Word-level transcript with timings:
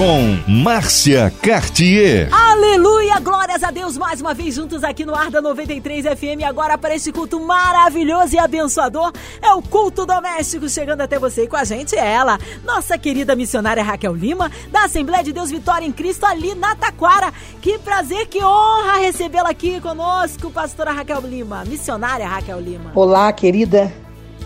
Com 0.00 0.38
Márcia 0.50 1.30
Cartier. 1.42 2.32
Aleluia, 2.32 3.20
glórias 3.20 3.62
a 3.62 3.70
Deus, 3.70 3.98
mais 3.98 4.18
uma 4.18 4.32
vez 4.32 4.54
juntos 4.54 4.82
aqui 4.82 5.04
no 5.04 5.14
Arda 5.14 5.42
93 5.42 6.06
FM, 6.06 6.42
agora 6.48 6.78
para 6.78 6.96
esse 6.96 7.12
culto 7.12 7.38
maravilhoso 7.38 8.34
e 8.34 8.38
abençoador, 8.38 9.12
é 9.42 9.52
o 9.52 9.60
culto 9.60 10.06
doméstico, 10.06 10.70
chegando 10.70 11.02
até 11.02 11.18
você 11.18 11.44
e 11.44 11.46
com 11.46 11.56
a 11.56 11.64
gente 11.64 11.96
é 11.96 12.12
ela, 12.12 12.38
nossa 12.64 12.96
querida 12.96 13.36
missionária 13.36 13.82
Raquel 13.82 14.14
Lima, 14.14 14.50
da 14.72 14.84
Assembleia 14.84 15.22
de 15.22 15.34
Deus 15.34 15.50
Vitória 15.50 15.84
em 15.84 15.92
Cristo, 15.92 16.24
ali 16.24 16.54
na 16.54 16.74
Taquara, 16.74 17.30
que 17.60 17.78
prazer, 17.78 18.26
que 18.26 18.42
honra 18.42 19.00
recebê-la 19.00 19.50
aqui 19.50 19.82
conosco, 19.82 20.50
pastora 20.50 20.92
Raquel 20.92 21.20
Lima, 21.20 21.62
missionária 21.66 22.26
Raquel 22.26 22.58
Lima. 22.58 22.90
Olá, 22.94 23.30
querida 23.34 23.92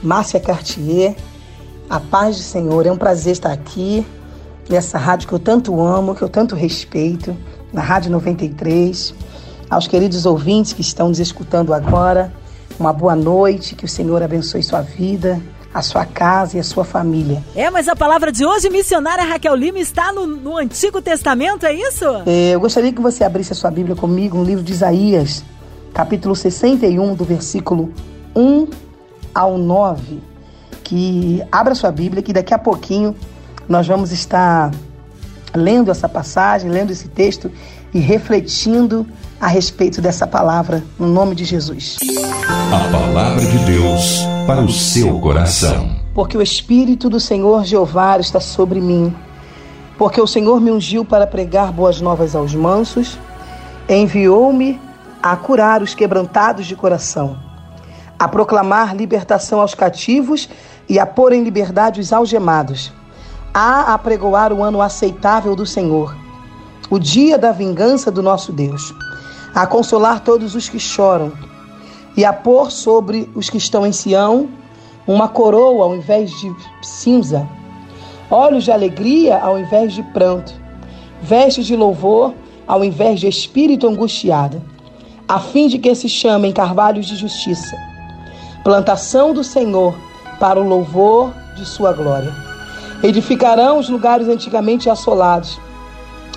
Márcia 0.02 0.40
Cartier, 0.40 1.14
a 1.88 2.00
paz 2.00 2.38
do 2.38 2.42
Senhor, 2.42 2.84
é 2.86 2.90
um 2.90 2.98
prazer 2.98 3.34
estar 3.34 3.52
aqui, 3.52 4.04
nessa 4.68 4.98
rádio 4.98 5.28
que 5.28 5.34
eu 5.34 5.38
tanto 5.38 5.80
amo, 5.80 6.14
que 6.14 6.22
eu 6.22 6.28
tanto 6.28 6.54
respeito, 6.54 7.36
na 7.72 7.82
Rádio 7.82 8.10
93. 8.10 9.14
Aos 9.68 9.86
queridos 9.86 10.26
ouvintes 10.26 10.72
que 10.72 10.80
estão 10.80 11.08
nos 11.08 11.18
escutando 11.18 11.74
agora, 11.74 12.32
uma 12.78 12.92
boa 12.92 13.16
noite, 13.16 13.74
que 13.74 13.84
o 13.84 13.88
Senhor 13.88 14.22
abençoe 14.22 14.62
sua 14.62 14.80
vida, 14.80 15.40
a 15.72 15.82
sua 15.82 16.06
casa 16.06 16.56
e 16.56 16.60
a 16.60 16.62
sua 16.62 16.84
família. 16.84 17.42
É, 17.54 17.68
mas 17.68 17.88
a 17.88 17.96
palavra 17.96 18.30
de 18.30 18.46
hoje, 18.46 18.70
missionária 18.70 19.24
Raquel 19.24 19.56
Lima, 19.56 19.80
está 19.80 20.12
no, 20.12 20.24
no 20.24 20.56
Antigo 20.56 21.02
Testamento, 21.02 21.66
é 21.66 21.74
isso? 21.74 22.04
É, 22.26 22.50
eu 22.50 22.60
gostaria 22.60 22.92
que 22.92 23.00
você 23.00 23.24
abrisse 23.24 23.52
a 23.52 23.56
sua 23.56 23.72
Bíblia 23.72 23.96
comigo 23.96 24.38
no 24.38 24.44
livro 24.44 24.62
de 24.62 24.72
Isaías, 24.72 25.44
capítulo 25.92 26.36
61, 26.36 27.14
do 27.14 27.24
versículo 27.24 27.92
1 28.36 28.68
ao 29.34 29.58
9. 29.58 30.22
Que 30.84 31.42
abra 31.50 31.74
sua 31.74 31.90
Bíblia, 31.90 32.22
que 32.22 32.32
daqui 32.32 32.54
a 32.54 32.58
pouquinho 32.58 33.16
nós 33.68 33.86
vamos 33.86 34.12
estar 34.12 34.70
lendo 35.54 35.90
essa 35.90 36.08
passagem, 36.08 36.70
lendo 36.70 36.90
esse 36.90 37.08
texto 37.08 37.50
e 37.92 37.98
refletindo 37.98 39.06
a 39.40 39.46
respeito 39.46 40.00
dessa 40.00 40.26
palavra, 40.26 40.82
no 40.98 41.06
nome 41.06 41.34
de 41.34 41.44
Jesus. 41.44 41.96
A 42.48 42.90
palavra 42.90 43.44
de 43.44 43.58
Deus 43.64 44.24
para 44.46 44.60
o 44.60 44.70
seu 44.70 45.20
coração. 45.20 45.96
Porque 46.12 46.36
o 46.36 46.42
Espírito 46.42 47.08
do 47.08 47.20
Senhor 47.20 47.64
Jeová 47.64 48.18
está 48.18 48.40
sobre 48.40 48.80
mim. 48.80 49.14
Porque 49.96 50.20
o 50.20 50.26
Senhor 50.26 50.60
me 50.60 50.70
ungiu 50.70 51.04
para 51.04 51.26
pregar 51.26 51.72
boas 51.72 52.00
novas 52.00 52.34
aos 52.34 52.54
mansos, 52.54 53.18
enviou-me 53.88 54.80
a 55.22 55.36
curar 55.36 55.82
os 55.82 55.94
quebrantados 55.94 56.66
de 56.66 56.74
coração, 56.74 57.38
a 58.18 58.26
proclamar 58.26 58.94
libertação 58.94 59.60
aos 59.60 59.74
cativos 59.74 60.48
e 60.88 60.98
a 60.98 61.06
pôr 61.06 61.32
em 61.32 61.44
liberdade 61.44 62.00
os 62.00 62.12
algemados 62.12 62.92
a 63.54 63.94
apregoar 63.94 64.52
o 64.52 64.64
ano 64.64 64.82
aceitável 64.82 65.54
do 65.54 65.64
Senhor, 65.64 66.16
o 66.90 66.98
dia 66.98 67.38
da 67.38 67.52
vingança 67.52 68.10
do 68.10 68.20
nosso 68.20 68.52
Deus, 68.52 68.92
a 69.54 69.64
consolar 69.64 70.18
todos 70.18 70.56
os 70.56 70.68
que 70.68 70.80
choram 70.80 71.32
e 72.16 72.24
a 72.24 72.32
pôr 72.32 72.72
sobre 72.72 73.30
os 73.32 73.48
que 73.48 73.56
estão 73.56 73.86
em 73.86 73.92
Sião 73.92 74.48
uma 75.06 75.28
coroa 75.28 75.84
ao 75.84 75.94
invés 75.94 76.30
de 76.32 76.52
cinza, 76.82 77.48
olhos 78.28 78.64
de 78.64 78.72
alegria 78.72 79.38
ao 79.38 79.56
invés 79.56 79.92
de 79.92 80.02
pranto, 80.02 80.52
vestes 81.22 81.66
de 81.66 81.76
louvor 81.76 82.34
ao 82.66 82.82
invés 82.82 83.20
de 83.20 83.28
espírito 83.28 83.86
angustiado, 83.86 84.60
a 85.28 85.38
fim 85.38 85.68
de 85.68 85.78
que 85.78 85.94
se 85.94 86.08
chamem 86.08 86.52
carvalhos 86.52 87.06
de 87.06 87.14
justiça, 87.14 87.76
plantação 88.64 89.32
do 89.32 89.44
Senhor 89.44 89.94
para 90.40 90.60
o 90.60 90.66
louvor 90.66 91.32
de 91.56 91.64
sua 91.64 91.92
glória. 91.92 92.43
Edificarão 93.04 93.78
os 93.78 93.90
lugares 93.90 94.28
antigamente 94.28 94.88
assolados, 94.88 95.60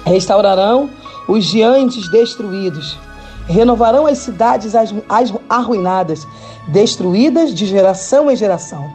restaurarão 0.06 0.90
os 1.26 1.46
diantes 1.46 2.12
destruídos, 2.12 3.00
renovarão 3.48 4.06
as 4.06 4.18
cidades 4.18 4.74
arruinadas, 5.48 6.28
destruídas 6.68 7.56
de 7.56 7.66
geração 7.66 8.30
em 8.30 8.36
geração. 8.36 8.92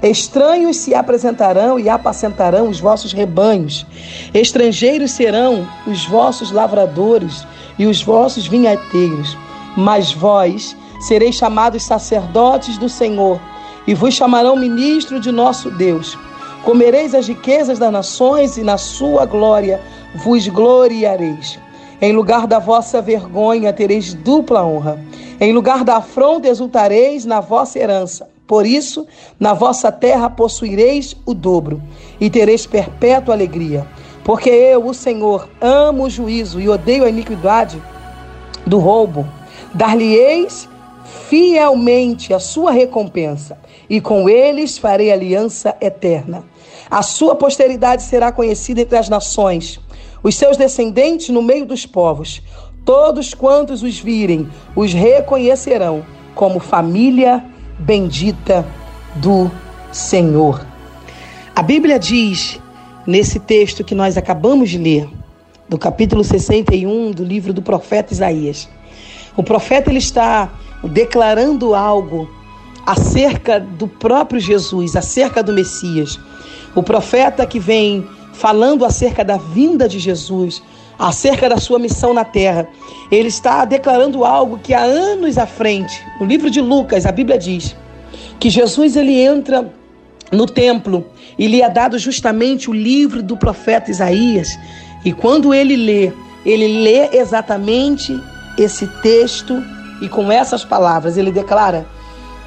Estranhos 0.00 0.76
se 0.76 0.94
apresentarão 0.94 1.76
e 1.76 1.88
apacentarão 1.88 2.68
os 2.68 2.78
vossos 2.78 3.12
rebanhos. 3.12 3.84
Estrangeiros 4.32 5.10
serão 5.10 5.66
os 5.88 6.06
vossos 6.06 6.52
lavradores 6.52 7.44
e 7.76 7.84
os 7.84 8.00
vossos 8.00 8.46
vinhateiros. 8.46 9.36
Mas 9.76 10.12
vós 10.12 10.76
sereis 11.00 11.34
chamados 11.34 11.82
sacerdotes 11.82 12.78
do 12.78 12.88
Senhor 12.88 13.40
e 13.88 13.94
vos 13.94 14.14
chamarão 14.14 14.54
ministro 14.54 15.18
de 15.18 15.32
nosso 15.32 15.68
Deus. 15.68 16.16
Comereis 16.64 17.14
as 17.14 17.28
riquezas 17.28 17.78
das 17.78 17.92
nações 17.92 18.56
e 18.56 18.62
na 18.62 18.76
sua 18.76 19.24
glória 19.24 19.80
vos 20.14 20.46
gloriareis. 20.48 21.58
Em 22.00 22.12
lugar 22.12 22.46
da 22.46 22.58
vossa 22.58 23.00
vergonha 23.02 23.72
tereis 23.72 24.14
dupla 24.14 24.64
honra. 24.64 24.98
Em 25.40 25.52
lugar 25.52 25.84
da 25.84 25.96
afronta 25.96 26.48
exultareis 26.48 27.24
na 27.24 27.40
vossa 27.40 27.78
herança. 27.78 28.28
Por 28.46 28.64
isso, 28.64 29.06
na 29.38 29.52
vossa 29.52 29.92
terra 29.92 30.30
possuireis 30.30 31.14
o 31.26 31.34
dobro 31.34 31.82
e 32.20 32.30
tereis 32.30 32.66
perpétua 32.66 33.34
alegria. 33.34 33.86
Porque 34.24 34.48
eu, 34.48 34.86
o 34.86 34.94
Senhor, 34.94 35.48
amo 35.60 36.04
o 36.04 36.10
juízo 36.10 36.60
e 36.60 36.68
odeio 36.68 37.04
a 37.04 37.08
iniquidade 37.08 37.82
do 38.66 38.78
roubo. 38.78 39.26
Dar-lhe-eis 39.74 40.68
fielmente 41.28 42.32
a 42.32 42.38
sua 42.38 42.70
recompensa 42.70 43.58
e 43.88 44.00
com 44.00 44.28
eles 44.28 44.78
farei 44.78 45.10
aliança 45.12 45.76
eterna. 45.80 46.44
A 46.90 47.02
sua 47.02 47.34
posteridade 47.34 48.02
será 48.02 48.32
conhecida 48.32 48.80
entre 48.80 48.96
as 48.96 49.08
nações, 49.08 49.80
os 50.22 50.34
seus 50.34 50.56
descendentes 50.56 51.28
no 51.28 51.42
meio 51.42 51.66
dos 51.66 51.84
povos. 51.86 52.42
Todos 52.84 53.34
quantos 53.34 53.82
os 53.82 53.98
virem, 53.98 54.48
os 54.74 54.92
reconhecerão 54.92 56.04
como 56.34 56.58
família 56.58 57.44
bendita 57.78 58.64
do 59.16 59.50
Senhor. 59.92 60.66
A 61.54 61.62
Bíblia 61.62 61.98
diz, 61.98 62.58
nesse 63.06 63.38
texto 63.38 63.84
que 63.84 63.94
nós 63.94 64.16
acabamos 64.16 64.70
de 64.70 64.78
ler, 64.78 65.08
do 65.68 65.76
capítulo 65.76 66.24
61 66.24 67.10
do 67.10 67.22
livro 67.22 67.52
do 67.52 67.60
profeta 67.60 68.14
Isaías, 68.14 68.68
o 69.36 69.42
profeta 69.42 69.90
ele 69.90 69.98
está 69.98 70.50
declarando 70.84 71.74
algo 71.74 72.28
acerca 72.86 73.60
do 73.60 73.86
próprio 73.86 74.40
Jesus, 74.40 74.96
acerca 74.96 75.42
do 75.42 75.52
Messias. 75.52 76.18
O 76.74 76.82
profeta 76.82 77.46
que 77.46 77.58
vem 77.58 78.06
falando 78.32 78.84
acerca 78.84 79.24
da 79.24 79.36
vinda 79.36 79.88
de 79.88 79.98
Jesus, 79.98 80.62
acerca 80.98 81.48
da 81.48 81.58
sua 81.58 81.78
missão 81.78 82.14
na 82.14 82.24
terra, 82.24 82.68
ele 83.10 83.28
está 83.28 83.64
declarando 83.64 84.24
algo 84.24 84.58
que 84.58 84.72
há 84.72 84.82
anos 84.82 85.36
à 85.38 85.46
frente, 85.46 86.00
no 86.20 86.26
livro 86.26 86.50
de 86.50 86.60
Lucas, 86.60 87.06
a 87.06 87.12
Bíblia 87.12 87.38
diz 87.38 87.76
que 88.38 88.50
Jesus 88.50 88.96
ele 88.96 89.20
entra 89.20 89.72
no 90.30 90.46
templo 90.46 91.06
e 91.38 91.46
lhe 91.46 91.62
é 91.62 91.68
dado 91.68 91.98
justamente 91.98 92.70
o 92.70 92.72
livro 92.72 93.22
do 93.22 93.36
profeta 93.36 93.90
Isaías. 93.90 94.58
E 95.04 95.12
quando 95.12 95.52
ele 95.52 95.76
lê, 95.76 96.12
ele 96.44 96.82
lê 96.82 97.16
exatamente 97.16 98.18
esse 98.56 98.86
texto 99.02 99.62
e 100.00 100.08
com 100.08 100.30
essas 100.30 100.64
palavras 100.64 101.16
ele 101.16 101.30
declara: 101.30 101.86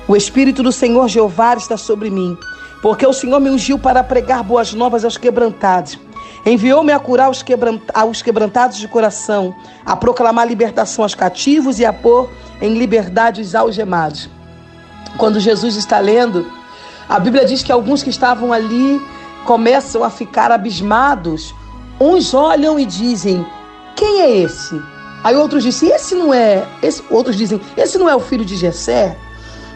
o 0.07 0.15
Espírito 0.15 0.63
do 0.63 0.71
Senhor 0.71 1.07
Jeová 1.07 1.55
está 1.55 1.77
sobre 1.77 2.09
mim, 2.09 2.37
porque 2.81 3.05
o 3.05 3.13
Senhor 3.13 3.39
me 3.39 3.49
ungiu 3.49 3.77
para 3.77 4.03
pregar 4.03 4.43
boas 4.43 4.73
novas 4.73 5.05
aos 5.05 5.17
quebrantados. 5.17 5.97
Enviou-me 6.45 6.91
a 6.91 6.99
curar 6.99 7.29
os, 7.29 7.45
aos 7.93 8.21
quebrantados 8.21 8.77
de 8.77 8.87
coração, 8.87 9.55
a 9.85 9.95
proclamar 9.95 10.47
libertação 10.47 11.03
aos 11.03 11.13
cativos 11.13 11.79
e 11.79 11.85
a 11.85 11.93
pôr 11.93 12.29
em 12.59 12.77
liberdade 12.77 13.41
os 13.41 13.53
algemados. 13.53 14.27
Quando 15.17 15.39
Jesus 15.39 15.75
está 15.75 15.99
lendo, 15.99 16.51
a 17.07 17.19
Bíblia 17.19 17.45
diz 17.45 17.61
que 17.61 17.71
alguns 17.71 18.01
que 18.01 18.09
estavam 18.09 18.51
ali 18.51 18.99
começam 19.45 20.03
a 20.03 20.09
ficar 20.09 20.51
abismados. 20.51 21.53
Uns 21.99 22.33
olham 22.33 22.79
e 22.79 22.85
dizem: 22.85 23.45
Quem 23.95 24.21
é 24.21 24.37
esse? 24.37 24.81
Aí 25.23 25.35
outros 25.35 25.63
dizem: 25.63 25.89
Esse 25.89 26.15
não 26.15 26.33
é. 26.33 26.65
Esse... 26.81 27.03
Outros 27.09 27.35
dizem: 27.35 27.59
Esse 27.77 27.97
não 27.97 28.09
é 28.09 28.15
o 28.15 28.19
filho 28.19 28.45
de 28.45 28.55
Jessé? 28.55 29.15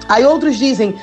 Aí 0.07 0.25
outros 0.25 0.57
dizem: 0.57 0.95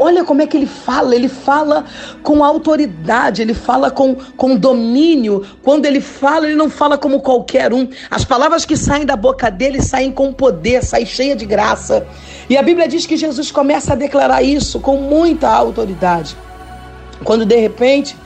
Olha 0.00 0.24
como 0.24 0.40
é 0.40 0.46
que 0.46 0.56
ele 0.56 0.66
fala, 0.66 1.14
ele 1.14 1.28
fala 1.28 1.84
com 2.22 2.44
autoridade, 2.44 3.42
ele 3.42 3.52
fala 3.52 3.90
com, 3.90 4.14
com 4.36 4.54
domínio. 4.56 5.44
Quando 5.62 5.86
ele 5.86 6.00
fala, 6.00 6.46
ele 6.46 6.54
não 6.54 6.70
fala 6.70 6.96
como 6.96 7.20
qualquer 7.20 7.72
um. 7.72 7.88
As 8.08 8.24
palavras 8.24 8.64
que 8.64 8.76
saem 8.76 9.04
da 9.04 9.16
boca 9.16 9.50
dele 9.50 9.82
saem 9.82 10.12
com 10.12 10.32
poder, 10.32 10.84
saem 10.84 11.04
cheia 11.04 11.34
de 11.34 11.44
graça. 11.44 12.06
E 12.48 12.56
a 12.56 12.62
Bíblia 12.62 12.86
diz 12.86 13.06
que 13.06 13.16
Jesus 13.16 13.50
começa 13.50 13.92
a 13.94 13.96
declarar 13.96 14.40
isso 14.40 14.78
com 14.78 14.96
muita 14.98 15.50
autoridade. 15.50 16.36
Quando 17.24 17.44
de 17.44 17.56
repente 17.56 18.16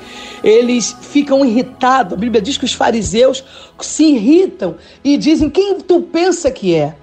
eles 0.42 0.96
ficam 1.00 1.44
irritados. 1.44 2.14
A 2.14 2.16
Bíblia 2.16 2.40
diz 2.40 2.56
que 2.56 2.64
os 2.64 2.72
fariseus 2.72 3.44
se 3.80 4.04
irritam 4.04 4.76
e 5.04 5.16
dizem: 5.16 5.48
Quem 5.50 5.80
tu 5.80 6.00
pensa 6.02 6.50
que 6.50 6.74
é? 6.74 6.94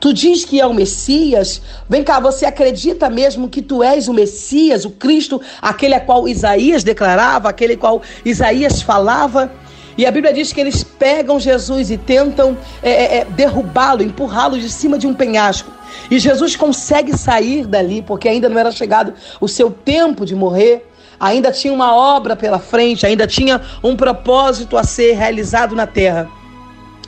Tu 0.00 0.12
diz 0.12 0.44
que 0.44 0.60
é 0.60 0.66
o 0.66 0.74
Messias? 0.74 1.62
Vem 1.88 2.04
cá, 2.04 2.20
você 2.20 2.44
acredita 2.44 3.08
mesmo 3.08 3.48
que 3.48 3.62
tu 3.62 3.82
és 3.82 4.06
o 4.06 4.12
Messias, 4.12 4.84
o 4.84 4.90
Cristo, 4.90 5.40
aquele 5.62 5.94
a 5.94 6.00
qual 6.00 6.28
Isaías 6.28 6.84
declarava, 6.84 7.48
aquele 7.48 7.76
qual 7.76 8.02
Isaías 8.22 8.82
falava? 8.82 9.50
E 9.96 10.04
a 10.04 10.10
Bíblia 10.10 10.34
diz 10.34 10.52
que 10.52 10.60
eles 10.60 10.84
pegam 10.84 11.38
Jesus 11.40 11.90
e 11.90 11.96
tentam 11.96 12.56
é, 12.82 12.90
é, 12.90 13.16
é 13.18 13.24
derrubá-lo, 13.24 14.02
empurrá-lo 14.02 14.58
de 14.58 14.68
cima 14.68 14.98
de 14.98 15.06
um 15.06 15.14
penhasco. 15.14 15.70
E 16.10 16.18
Jesus 16.18 16.54
consegue 16.56 17.16
sair 17.16 17.66
dali, 17.66 18.02
porque 18.02 18.28
ainda 18.28 18.48
não 18.48 18.58
era 18.58 18.70
chegado 18.70 19.14
o 19.40 19.48
seu 19.48 19.70
tempo 19.70 20.26
de 20.26 20.34
morrer, 20.34 20.86
ainda 21.18 21.52
tinha 21.52 21.72
uma 21.72 21.94
obra 21.94 22.36
pela 22.36 22.58
frente, 22.58 23.06
ainda 23.06 23.26
tinha 23.26 23.60
um 23.82 23.96
propósito 23.96 24.76
a 24.76 24.84
ser 24.84 25.12
realizado 25.12 25.74
na 25.74 25.86
terra. 25.86 26.28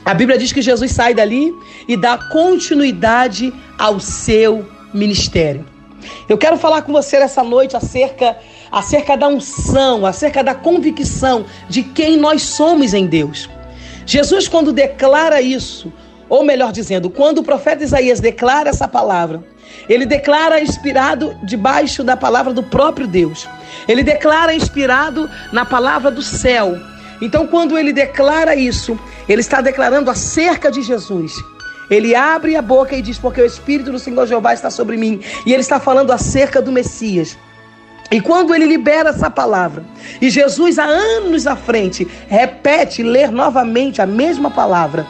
A 0.05 0.13
Bíblia 0.13 0.37
diz 0.37 0.53
que 0.53 0.61
Jesus 0.61 0.91
sai 0.91 1.13
dali 1.13 1.53
e 1.87 1.97
dá 1.97 2.17
continuidade 2.17 3.53
ao 3.77 3.99
seu 3.99 4.65
ministério. 4.93 5.65
Eu 6.29 6.37
quero 6.37 6.57
falar 6.57 6.83
com 6.83 6.91
você 6.91 7.19
nessa 7.19 7.43
noite 7.43 7.75
acerca, 7.75 8.37
acerca 8.71 9.17
da 9.17 9.27
unção, 9.27 10.05
acerca 10.05 10.43
da 10.43 10.55
convicção 10.55 11.45
de 11.67 11.83
quem 11.83 12.17
nós 12.17 12.43
somos 12.43 12.93
em 12.93 13.05
Deus. 13.05 13.49
Jesus, 14.05 14.47
quando 14.47 14.71
declara 14.71 15.41
isso, 15.41 15.91
ou 16.29 16.43
melhor 16.43 16.71
dizendo, 16.71 17.09
quando 17.09 17.39
o 17.39 17.43
profeta 17.43 17.83
Isaías 17.83 18.19
declara 18.19 18.69
essa 18.69 18.87
palavra, 18.87 19.43
ele 19.89 20.05
declara 20.05 20.59
inspirado 20.59 21.35
debaixo 21.43 22.03
da 22.03 22.17
palavra 22.17 22.53
do 22.53 22.63
próprio 22.63 23.07
Deus. 23.07 23.47
Ele 23.87 24.03
declara 24.03 24.53
inspirado 24.53 25.29
na 25.51 25.65
palavra 25.65 26.11
do 26.11 26.21
céu. 26.21 26.77
Então, 27.21 27.47
quando 27.47 27.77
ele 27.77 27.93
declara 27.93 28.55
isso, 28.55 28.99
ele 29.27 29.41
está 29.41 29.61
declarando 29.61 30.09
acerca 30.09 30.69
de 30.69 30.81
Jesus. 30.81 31.33
Ele 31.89 32.15
abre 32.15 32.55
a 32.55 32.61
boca 32.61 32.95
e 32.95 33.01
diz: 33.01 33.17
Porque 33.17 33.41
o 33.41 33.45
Espírito 33.45 33.91
do 33.91 33.99
Senhor 33.99 34.27
Jeová 34.27 34.53
está 34.53 34.69
sobre 34.69 34.97
mim. 34.97 35.21
E 35.45 35.53
ele 35.53 35.61
está 35.61 35.79
falando 35.79 36.11
acerca 36.11 36.61
do 36.61 36.71
Messias. 36.71 37.37
E 38.09 38.21
quando 38.21 38.55
ele 38.55 38.65
libera 38.65 39.09
essa 39.09 39.29
palavra, 39.29 39.83
e 40.21 40.29
Jesus, 40.29 40.79
há 40.79 40.85
anos 40.85 41.45
à 41.45 41.57
frente, 41.57 42.07
repete, 42.27 43.03
ler 43.03 43.31
novamente 43.31 44.01
a 44.01 44.05
mesma 44.05 44.49
palavra, 44.49 45.05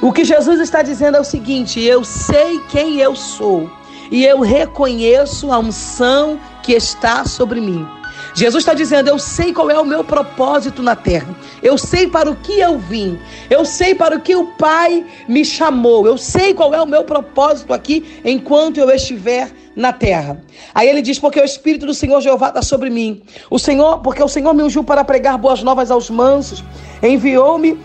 o 0.00 0.12
que 0.12 0.24
Jesus 0.24 0.58
está 0.60 0.80
dizendo 0.82 1.16
é 1.16 1.20
o 1.20 1.24
seguinte: 1.24 1.80
Eu 1.80 2.04
sei 2.04 2.60
quem 2.68 2.98
eu 2.98 3.14
sou, 3.14 3.70
e 4.10 4.24
eu 4.24 4.40
reconheço 4.40 5.50
a 5.52 5.58
unção 5.58 6.38
que 6.62 6.72
está 6.72 7.24
sobre 7.24 7.60
mim. 7.60 7.86
Jesus 8.34 8.62
está 8.62 8.72
dizendo: 8.72 9.08
Eu 9.08 9.18
sei 9.18 9.52
qual 9.52 9.70
é 9.70 9.78
o 9.78 9.84
meu 9.84 10.04
propósito 10.04 10.82
na 10.82 10.94
terra. 10.94 11.34
Eu 11.62 11.76
sei 11.76 12.06
para 12.06 12.30
o 12.30 12.36
que 12.36 12.60
eu 12.60 12.78
vim. 12.78 13.18
Eu 13.50 13.64
sei 13.64 13.94
para 13.94 14.16
o 14.16 14.20
que 14.20 14.36
o 14.36 14.46
Pai 14.46 15.04
me 15.26 15.44
chamou. 15.44 16.06
Eu 16.06 16.16
sei 16.16 16.54
qual 16.54 16.72
é 16.72 16.80
o 16.80 16.86
meu 16.86 17.02
propósito 17.04 17.72
aqui 17.72 18.20
enquanto 18.24 18.78
eu 18.78 18.90
estiver 18.90 19.50
na 19.74 19.92
terra. 19.92 20.40
Aí 20.74 20.88
ele 20.88 21.02
diz: 21.02 21.18
Porque 21.18 21.40
o 21.40 21.44
Espírito 21.44 21.86
do 21.86 21.94
Senhor 21.94 22.20
Jeová 22.20 22.48
está 22.48 22.62
sobre 22.62 22.90
mim. 22.90 23.22
O 23.50 23.58
Senhor, 23.58 23.98
porque 23.98 24.22
o 24.22 24.28
Senhor 24.28 24.54
me 24.54 24.62
ungiu 24.62 24.84
para 24.84 25.02
pregar 25.02 25.36
boas 25.36 25.62
novas 25.62 25.90
aos 25.90 26.08
mansos. 26.08 26.62
Enviou-me 27.02 27.76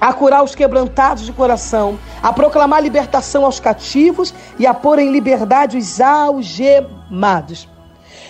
a 0.00 0.12
curar 0.12 0.42
os 0.42 0.54
quebrantados 0.54 1.24
de 1.24 1.32
coração, 1.32 1.98
a 2.22 2.32
proclamar 2.32 2.82
libertação 2.82 3.44
aos 3.44 3.60
cativos 3.60 4.34
e 4.58 4.66
a 4.66 4.74
pôr 4.74 4.98
em 4.98 5.10
liberdade 5.10 5.76
os 5.76 6.00
algemados 6.00 7.68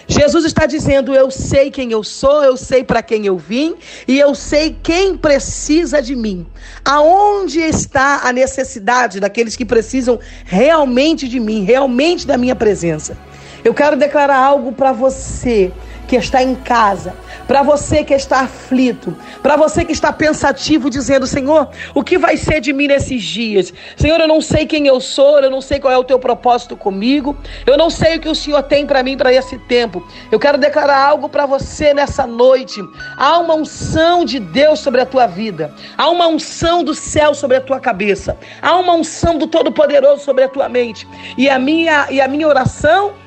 Jesus 0.07 0.45
está 0.45 0.67
dizendo: 0.67 1.15
Eu 1.15 1.31
sei 1.31 1.71
quem 1.71 1.91
eu 1.93 2.03
sou, 2.03 2.43
eu 2.45 2.57
sei 2.57 2.85
para 2.85 3.03
quem 3.03 3.27
eu 3.27 3.39
vim 3.39 3.75
e 4.07 4.19
eu 4.19 4.35
sei 4.35 4.77
quem 4.83 5.17
precisa 5.17 6.03
de 6.03 6.15
mim. 6.15 6.47
Aonde 6.85 7.61
está 7.61 8.21
a 8.25 8.33
necessidade 8.33 9.21
daqueles 9.21 9.57
que 9.57 9.65
precisam 9.65 10.19
realmente 10.45 11.29
de 11.29 11.41
mim, 11.41 11.65
realmente 11.65 12.27
da 12.27 12.37
minha 12.37 12.55
presença? 12.55 13.17
Eu 13.65 13.73
quero 13.73 13.97
declarar 13.97 14.37
algo 14.37 14.73
para 14.73 14.93
você 14.93 15.73
que 16.15 16.19
está 16.25 16.43
em 16.43 16.55
casa, 16.55 17.13
para 17.49 17.63
você 17.63 18.05
que 18.05 18.15
está 18.15 18.43
aflito, 18.43 19.17
para 19.43 19.57
você 19.57 19.85
que 19.85 19.91
está 19.91 20.13
pensativo, 20.13 20.89
dizendo: 20.89 21.27
Senhor, 21.27 21.69
o 21.93 22.05
que 22.05 22.17
vai 22.17 22.37
ser 22.37 22.61
de 22.61 22.73
mim 22.73 22.87
nesses 22.87 23.23
dias? 23.23 23.75
Senhor, 23.97 24.21
eu 24.21 24.29
não 24.29 24.41
sei 24.41 24.65
quem 24.65 24.87
eu 24.87 25.01
sou, 25.01 25.41
eu 25.41 25.51
não 25.51 25.61
sei 25.61 25.81
qual 25.81 25.93
é 25.93 25.99
o 25.99 26.05
teu 26.05 26.19
propósito 26.19 26.77
comigo, 26.77 27.37
eu 27.67 27.77
não 27.77 27.91
sei 27.91 28.17
o 28.17 28.21
que 28.21 28.29
o 28.29 28.35
Senhor 28.35 28.63
tem 28.63 28.87
para 28.87 29.03
mim 29.03 29.17
para 29.17 29.33
esse 29.33 29.59
tempo. 29.59 30.07
Eu 30.31 30.39
quero 30.39 30.57
declarar 30.57 31.05
algo 31.05 31.29
para 31.29 31.47
você 31.47 31.93
nessa 31.93 32.27
noite. 32.27 32.81
Há 33.17 33.39
uma 33.41 33.55
unção 33.55 34.25
de 34.25 34.39
Deus 34.39 34.79
sobre 34.79 35.01
a 35.01 35.07
tua 35.07 35.27
vida, 35.27 35.75
há 35.99 36.09
uma 36.09 36.29
unção 36.29 36.85
do 36.85 36.95
céu 36.95 37.35
sobre 37.35 37.57
a 37.57 37.61
tua 37.61 37.81
cabeça, 37.81 38.39
há 38.63 38.77
uma 38.77 38.95
unção 38.95 39.37
do 39.37 39.49
Todo-Poderoso 39.49 40.23
sobre 40.23 40.45
a 40.45 40.49
tua 40.49 40.69
mente. 40.69 41.09
E 41.37 41.49
a 41.49 41.59
minha, 41.59 42.07
e 42.09 42.21
a 42.21 42.29
minha 42.29 42.47
oração 42.47 43.24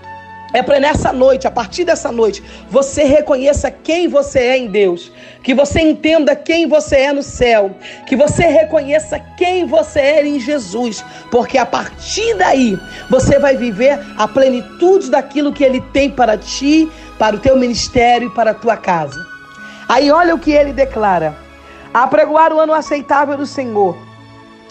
é 0.54 0.64
para 0.64 0.80
nessa 0.80 1.12
noite, 1.12 1.46
a 1.46 1.52
partir 1.52 1.84
dessa 1.84 2.12
noite, 2.12 2.42
você 2.70 3.04
reconheça 3.04 3.70
quem 3.70 4.08
você 4.08 4.40
é 4.40 4.58
em 4.58 4.68
Deus, 4.68 5.12
que 5.44 5.54
você 5.54 5.82
entenda 5.82 6.36
quem 6.36 6.68
você 6.68 6.96
é 6.96 7.14
no 7.14 7.22
céu, 7.22 7.72
que 8.06 8.16
você 8.16 8.46
reconheça 8.46 9.20
quem 9.38 9.66
você 9.66 10.00
é 10.00 10.26
em 10.26 10.40
Jesus, 10.40 11.04
porque 11.30 11.58
a 11.58 11.66
partir 11.66 12.34
daí 12.36 12.80
você 13.10 13.38
vai 13.40 13.58
viver 13.58 14.00
a 14.18 14.28
plenitude 14.28 15.12
daquilo 15.12 15.52
que 15.52 15.64
ele 15.64 15.82
tem 15.92 16.10
para 16.10 16.38
ti, 16.38 16.90
para 17.20 17.36
o 17.36 17.40
teu 17.40 17.58
ministério 17.58 18.30
e 18.30 18.34
para 18.34 18.52
a 18.52 18.56
tua 18.56 18.78
casa. 18.78 19.20
Aí 19.90 20.10
olha 20.12 20.34
o 20.34 20.40
que 20.40 20.52
ele 20.52 20.72
declara: 20.72 21.36
a 21.94 22.08
pregoar 22.08 22.54
o 22.54 22.60
ano 22.60 22.74
aceitável 22.74 23.36
do 23.38 23.46
Senhor. 23.46 23.98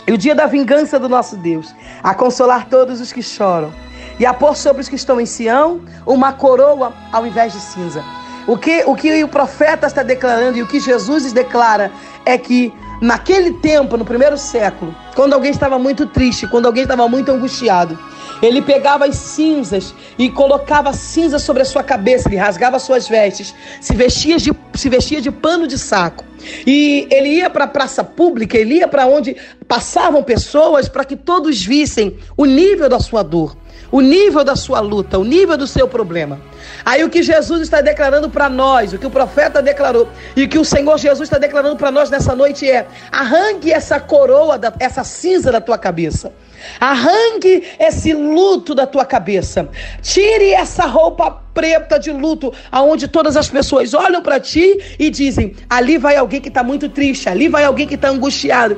E 0.06 0.12
o 0.12 0.18
dia 0.18 0.36
da 0.36 0.46
vingança 0.46 1.00
do 1.00 1.08
nosso 1.08 1.36
Deus, 1.36 1.74
a 2.00 2.14
consolar 2.14 2.68
todos 2.68 3.00
os 3.00 3.12
que 3.12 3.20
choram 3.20 3.72
e 4.18 4.26
a 4.26 4.32
pôr 4.32 4.56
sobre 4.56 4.82
os 4.82 4.88
que 4.88 4.96
estão 4.96 5.20
em 5.20 5.26
Sião 5.26 5.80
uma 6.06 6.32
coroa 6.32 6.92
ao 7.12 7.26
invés 7.26 7.52
de 7.52 7.60
cinza. 7.60 8.02
O 8.46 8.56
que, 8.56 8.84
o 8.86 8.94
que 8.94 9.24
o 9.24 9.28
profeta 9.28 9.86
está 9.86 10.02
declarando 10.02 10.56
e 10.56 10.62
o 10.62 10.66
que 10.66 10.78
Jesus 10.78 11.32
declara 11.32 11.90
é 12.24 12.38
que 12.38 12.72
naquele 13.02 13.52
tempo, 13.54 13.96
no 13.96 14.04
primeiro 14.04 14.38
século, 14.38 14.94
quando 15.14 15.34
alguém 15.34 15.50
estava 15.50 15.78
muito 15.78 16.06
triste, 16.06 16.46
quando 16.46 16.66
alguém 16.66 16.84
estava 16.84 17.08
muito 17.08 17.30
angustiado, 17.32 17.98
ele 18.40 18.62
pegava 18.62 19.06
as 19.06 19.16
cinzas 19.16 19.94
e 20.18 20.30
colocava 20.30 20.92
cinza 20.92 21.38
sobre 21.38 21.62
a 21.62 21.64
sua 21.64 21.82
cabeça, 21.82 22.28
ele 22.28 22.36
rasgava 22.36 22.78
suas 22.78 23.08
vestes, 23.08 23.54
se 23.80 23.94
vestia 23.96 24.36
de, 24.36 24.52
se 24.74 24.88
vestia 24.88 25.20
de 25.20 25.30
pano 25.30 25.66
de 25.66 25.78
saco. 25.78 26.24
E 26.64 27.08
ele 27.10 27.30
ia 27.30 27.50
para 27.50 27.64
a 27.64 27.68
praça 27.68 28.04
pública, 28.04 28.56
ele 28.56 28.76
ia 28.76 28.86
para 28.86 29.06
onde 29.06 29.36
passavam 29.66 30.22
pessoas 30.22 30.88
para 30.88 31.04
que 31.04 31.16
todos 31.16 31.64
vissem 31.64 32.16
o 32.36 32.44
nível 32.44 32.88
da 32.88 33.00
sua 33.00 33.24
dor 33.24 33.56
o 33.96 34.02
nível 34.02 34.44
da 34.44 34.54
sua 34.54 34.78
luta, 34.80 35.18
o 35.18 35.24
nível 35.24 35.56
do 35.56 35.66
seu 35.66 35.88
problema. 35.88 36.38
Aí 36.84 37.02
o 37.02 37.08
que 37.08 37.22
Jesus 37.22 37.62
está 37.62 37.80
declarando 37.80 38.28
para 38.28 38.46
nós, 38.46 38.92
o 38.92 38.98
que 38.98 39.06
o 39.06 39.10
profeta 39.10 39.62
declarou 39.62 40.06
e 40.36 40.44
o 40.44 40.48
que 40.48 40.58
o 40.58 40.66
Senhor 40.66 40.98
Jesus 40.98 41.26
está 41.26 41.38
declarando 41.38 41.76
para 41.76 41.90
nós 41.90 42.10
nessa 42.10 42.36
noite 42.36 42.70
é: 42.70 42.86
arranque 43.10 43.72
essa 43.72 43.98
coroa, 43.98 44.60
essa 44.78 45.02
cinza 45.02 45.50
da 45.50 45.62
tua 45.62 45.78
cabeça. 45.78 46.30
Arranque 46.78 47.62
esse 47.78 48.12
luto 48.12 48.74
da 48.74 48.86
tua 48.86 49.04
cabeça. 49.04 49.68
Tire 50.02 50.52
essa 50.52 50.84
roupa 50.84 51.42
preta 51.54 51.98
de 51.98 52.12
luto, 52.12 52.52
aonde 52.70 53.08
todas 53.08 53.34
as 53.34 53.48
pessoas 53.48 53.94
olham 53.94 54.20
para 54.20 54.38
ti 54.38 54.78
e 54.98 55.08
dizem: 55.08 55.54
ali 55.70 55.96
vai 55.96 56.16
alguém 56.16 56.40
que 56.40 56.48
está 56.48 56.62
muito 56.62 56.90
triste, 56.90 57.30
ali 57.30 57.48
vai 57.48 57.64
alguém 57.64 57.86
que 57.86 57.94
está 57.94 58.10
angustiado. 58.10 58.76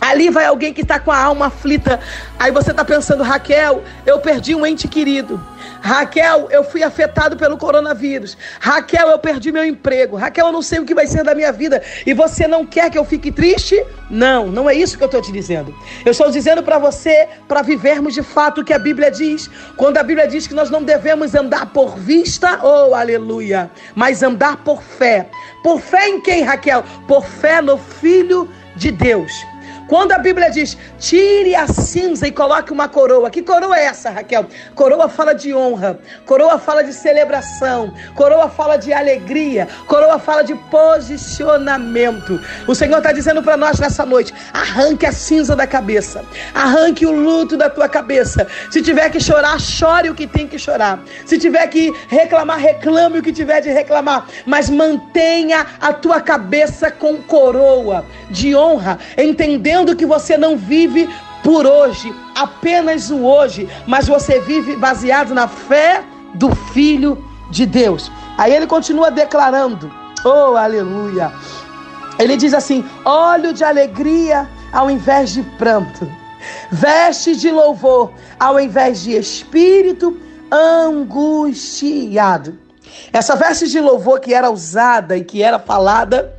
Ali 0.00 0.30
vai 0.30 0.44
alguém 0.44 0.72
que 0.72 0.82
está 0.82 1.00
com 1.00 1.10
a 1.10 1.18
alma 1.18 1.46
aflita. 1.46 1.98
Aí 2.38 2.52
você 2.52 2.70
está 2.70 2.84
pensando, 2.84 3.22
Raquel, 3.22 3.82
eu 4.06 4.20
perdi 4.20 4.54
um 4.54 4.64
ente 4.64 4.86
querido. 4.86 5.44
Raquel, 5.80 6.48
eu 6.50 6.64
fui 6.64 6.82
afetado 6.82 7.36
pelo 7.36 7.56
coronavírus. 7.56 8.36
Raquel, 8.60 9.08
eu 9.08 9.18
perdi 9.18 9.50
meu 9.50 9.64
emprego. 9.64 10.16
Raquel, 10.16 10.46
eu 10.46 10.52
não 10.52 10.62
sei 10.62 10.78
o 10.78 10.84
que 10.84 10.94
vai 10.94 11.06
ser 11.06 11.24
da 11.24 11.34
minha 11.34 11.52
vida. 11.52 11.82
E 12.06 12.12
você 12.12 12.46
não 12.46 12.64
quer 12.64 12.90
que 12.90 12.98
eu 12.98 13.04
fique 13.04 13.32
triste? 13.32 13.84
Não, 14.10 14.46
não 14.46 14.68
é 14.68 14.74
isso 14.74 14.96
que 14.96 15.02
eu 15.02 15.06
estou 15.06 15.20
te 15.20 15.32
dizendo. 15.32 15.74
Eu 16.04 16.12
estou 16.12 16.30
dizendo 16.30 16.62
para 16.62 16.78
você, 16.78 17.28
para 17.46 17.62
vivermos 17.62 18.14
de 18.14 18.22
fato 18.22 18.60
o 18.60 18.64
que 18.64 18.72
a 18.72 18.78
Bíblia 18.78 19.10
diz. 19.10 19.50
Quando 19.76 19.98
a 19.98 20.02
Bíblia 20.02 20.26
diz 20.28 20.46
que 20.46 20.54
nós 20.54 20.70
não 20.70 20.82
devemos 20.82 21.34
andar 21.34 21.66
por 21.66 21.96
vista, 21.96 22.60
oh 22.62 22.94
aleluia, 22.94 23.70
mas 23.94 24.22
andar 24.22 24.58
por 24.58 24.82
fé. 24.82 25.28
Por 25.62 25.80
fé 25.80 26.08
em 26.08 26.20
quem, 26.20 26.42
Raquel? 26.42 26.84
Por 27.06 27.24
fé 27.24 27.60
no 27.60 27.78
Filho 27.78 28.48
de 28.76 28.90
Deus. 28.90 29.32
Quando 29.88 30.12
a 30.12 30.18
Bíblia 30.18 30.50
diz, 30.50 30.76
tire 30.98 31.54
a 31.54 31.66
cinza 31.66 32.28
e 32.28 32.30
coloque 32.30 32.70
uma 32.70 32.88
coroa. 32.88 33.30
Que 33.30 33.40
coroa 33.40 33.78
é 33.78 33.86
essa, 33.86 34.10
Raquel? 34.10 34.46
Coroa 34.74 35.08
fala 35.08 35.32
de 35.32 35.54
honra, 35.54 35.98
coroa 36.26 36.58
fala 36.58 36.84
de 36.84 36.92
celebração, 36.92 37.94
coroa 38.14 38.50
fala 38.50 38.76
de 38.76 38.92
alegria, 38.92 39.66
coroa 39.86 40.18
fala 40.18 40.42
de 40.42 40.54
posicionamento. 40.54 42.38
O 42.66 42.74
Senhor 42.74 42.98
está 42.98 43.12
dizendo 43.12 43.42
para 43.42 43.56
nós 43.56 43.80
nessa 43.80 44.04
noite: 44.04 44.34
arranque 44.52 45.06
a 45.06 45.12
cinza 45.12 45.56
da 45.56 45.66
cabeça, 45.66 46.22
arranque 46.54 47.06
o 47.06 47.12
luto 47.12 47.56
da 47.56 47.70
tua 47.70 47.88
cabeça. 47.88 48.46
Se 48.70 48.82
tiver 48.82 49.08
que 49.08 49.18
chorar, 49.18 49.58
chore 49.58 50.10
o 50.10 50.14
que 50.14 50.26
tem 50.26 50.46
que 50.46 50.58
chorar. 50.58 51.02
Se 51.24 51.38
tiver 51.38 51.66
que 51.68 51.94
reclamar, 52.08 52.58
reclame 52.58 53.20
o 53.20 53.22
que 53.22 53.32
tiver 53.32 53.62
de 53.62 53.70
reclamar. 53.70 54.26
Mas 54.44 54.68
mantenha 54.68 55.64
a 55.80 55.94
tua 55.94 56.20
cabeça 56.20 56.90
com 56.90 57.16
coroa 57.22 58.04
de 58.30 58.54
honra, 58.54 58.98
entendendo 59.16 59.77
que 59.96 60.06
você 60.06 60.36
não 60.36 60.56
vive 60.56 61.08
por 61.42 61.66
hoje, 61.66 62.14
apenas 62.34 63.10
o 63.10 63.24
hoje, 63.24 63.68
mas 63.86 64.06
você 64.06 64.40
vive 64.40 64.76
baseado 64.76 65.34
na 65.34 65.48
fé 65.48 66.04
do 66.34 66.54
Filho 66.54 67.24
de 67.50 67.64
Deus. 67.64 68.10
Aí 68.36 68.54
ele 68.54 68.66
continua 68.66 69.10
declarando: 69.10 69.90
Oh, 70.24 70.56
aleluia! 70.56 71.32
Ele 72.18 72.36
diz 72.36 72.52
assim: 72.52 72.84
óleo 73.04 73.52
de 73.52 73.64
alegria 73.64 74.48
ao 74.72 74.90
invés 74.90 75.30
de 75.30 75.42
pranto, 75.42 76.10
veste 76.70 77.36
de 77.36 77.50
louvor 77.50 78.12
ao 78.38 78.60
invés 78.60 79.02
de 79.02 79.16
espírito 79.16 80.20
angustiado. 80.50 82.58
Essa 83.12 83.36
veste 83.36 83.68
de 83.68 83.80
louvor 83.80 84.20
que 84.20 84.34
era 84.34 84.50
usada 84.50 85.16
e 85.16 85.24
que 85.24 85.42
era 85.42 85.58
falada 85.58 86.34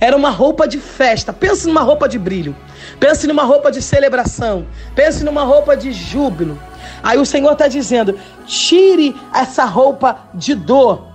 era 0.00 0.16
uma 0.16 0.30
roupa 0.30 0.68
de 0.68 0.78
festa. 0.78 1.32
Pense 1.32 1.66
numa 1.66 1.82
roupa 1.82 2.08
de 2.08 2.18
brilho. 2.18 2.54
Pense 2.98 3.26
numa 3.26 3.44
roupa 3.44 3.70
de 3.70 3.80
celebração. 3.80 4.66
Pense 4.94 5.24
numa 5.24 5.44
roupa 5.44 5.76
de 5.76 5.92
júbilo. 5.92 6.58
Aí 7.02 7.18
o 7.18 7.26
Senhor 7.26 7.52
está 7.52 7.68
dizendo: 7.68 8.18
tire 8.46 9.16
essa 9.32 9.64
roupa 9.64 10.18
de 10.34 10.54
dor 10.54 11.13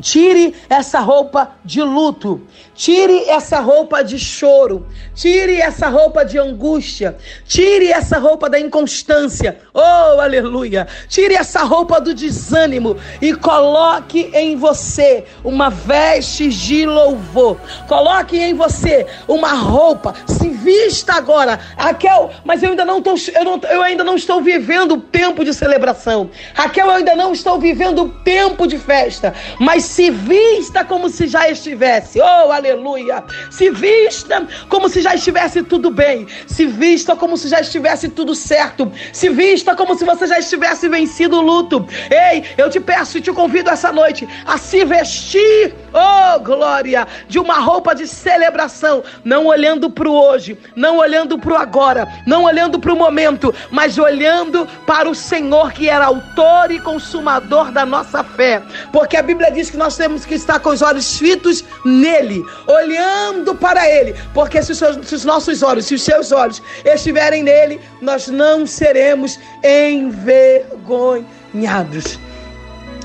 Tire 0.00 0.54
essa 0.68 1.00
roupa 1.00 1.52
de 1.64 1.82
luto, 1.82 2.40
tire 2.74 3.28
essa 3.28 3.60
roupa 3.60 4.02
de 4.02 4.18
choro, 4.18 4.86
tire 5.14 5.60
essa 5.60 5.88
roupa 5.88 6.24
de 6.24 6.38
angústia, 6.38 7.16
tire 7.46 7.88
essa 7.90 8.18
roupa 8.18 8.48
da 8.48 8.58
inconstância, 8.58 9.58
oh 9.74 10.20
aleluia! 10.20 10.88
Tire 11.08 11.34
essa 11.34 11.64
roupa 11.64 12.00
do 12.00 12.14
desânimo 12.14 12.96
e 13.20 13.34
coloque 13.34 14.30
em 14.32 14.56
você 14.56 15.24
uma 15.44 15.68
veste 15.68 16.48
de 16.48 16.86
louvor, 16.86 17.58
coloque 17.86 18.38
em 18.38 18.54
você 18.54 19.06
uma 19.28 19.52
roupa, 19.52 20.14
se 20.26 20.48
vista 20.48 21.12
agora, 21.12 21.60
Raquel, 21.76 22.30
mas 22.44 22.62
eu 22.62 22.70
ainda 22.70 22.84
não, 22.84 23.02
tô, 23.02 23.14
eu, 23.34 23.44
não, 23.44 23.60
eu 23.70 23.82
ainda 23.82 24.04
não 24.04 24.16
estou 24.16 24.40
vivendo 24.40 24.92
o 24.92 25.00
tempo 25.00 25.44
de 25.44 25.52
celebração, 25.52 26.30
Raquel, 26.54 26.86
eu 26.86 26.92
ainda 26.92 27.14
não 27.14 27.32
estou 27.32 27.58
vivendo 27.58 28.04
o 28.04 28.08
tempo 28.08 28.66
de 28.66 28.78
festa, 28.78 29.34
mas 29.58 29.89
se 29.90 30.08
vista 30.08 30.84
como 30.84 31.08
se 31.08 31.26
já 31.26 31.50
estivesse. 31.50 32.20
Oh, 32.20 32.52
aleluia! 32.52 33.24
Se 33.50 33.70
vista 33.70 34.46
como 34.68 34.88
se 34.88 35.02
já 35.02 35.16
estivesse 35.16 35.64
tudo 35.64 35.90
bem. 35.90 36.28
Se 36.46 36.64
vista 36.64 37.16
como 37.16 37.36
se 37.36 37.48
já 37.48 37.60
estivesse 37.60 38.08
tudo 38.08 38.32
certo. 38.32 38.90
Se 39.12 39.28
vista 39.30 39.74
como 39.74 39.96
se 39.96 40.04
você 40.04 40.28
já 40.28 40.38
estivesse 40.38 40.88
vencido 40.88 41.38
o 41.38 41.40
luto. 41.40 41.84
Ei, 42.08 42.44
eu 42.56 42.70
te 42.70 42.78
peço 42.78 43.18
e 43.18 43.20
te 43.20 43.32
convido 43.32 43.68
essa 43.68 43.90
noite 43.90 44.28
a 44.46 44.56
se 44.56 44.84
vestir, 44.84 45.74
oh 45.92 46.38
glória, 46.38 47.04
de 47.26 47.40
uma 47.40 47.58
roupa 47.58 47.92
de 47.92 48.06
celebração, 48.06 49.02
não 49.24 49.46
olhando 49.46 49.90
para 49.90 50.08
o 50.08 50.14
hoje, 50.14 50.56
não 50.76 50.98
olhando 50.98 51.36
para 51.36 51.52
o 51.52 51.56
agora, 51.56 52.06
não 52.28 52.44
olhando 52.44 52.78
para 52.78 52.92
o 52.92 52.96
momento, 52.96 53.52
mas 53.72 53.98
olhando 53.98 54.68
para 54.86 55.10
o 55.10 55.16
Senhor 55.16 55.72
que 55.72 55.88
era 55.88 56.06
autor 56.06 56.70
e 56.70 56.78
consumador 56.78 57.72
da 57.72 57.84
nossa 57.84 58.22
fé. 58.22 58.62
Porque 58.92 59.16
a 59.16 59.22
Bíblia 59.22 59.50
diz 59.50 59.68
que 59.68 59.79
nós 59.80 59.96
temos 59.96 60.24
que 60.26 60.34
estar 60.34 60.60
com 60.60 60.68
os 60.68 60.82
olhos 60.82 61.18
fitos 61.18 61.64
nele, 61.84 62.44
olhando 62.66 63.54
para 63.54 63.88
ele, 63.88 64.14
porque 64.34 64.62
se 64.62 64.72
os, 64.72 64.78
seus, 64.78 65.08
se 65.08 65.14
os 65.14 65.24
nossos 65.24 65.62
olhos, 65.62 65.86
se 65.86 65.94
os 65.94 66.02
seus 66.02 66.32
olhos 66.32 66.62
estiverem 66.84 67.42
nele, 67.42 67.80
nós 68.02 68.28
não 68.28 68.66
seremos 68.66 69.40
envergonhados. 69.64 72.18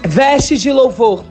Veste 0.04 0.58
de 0.58 0.70
louvor, 0.72 1.24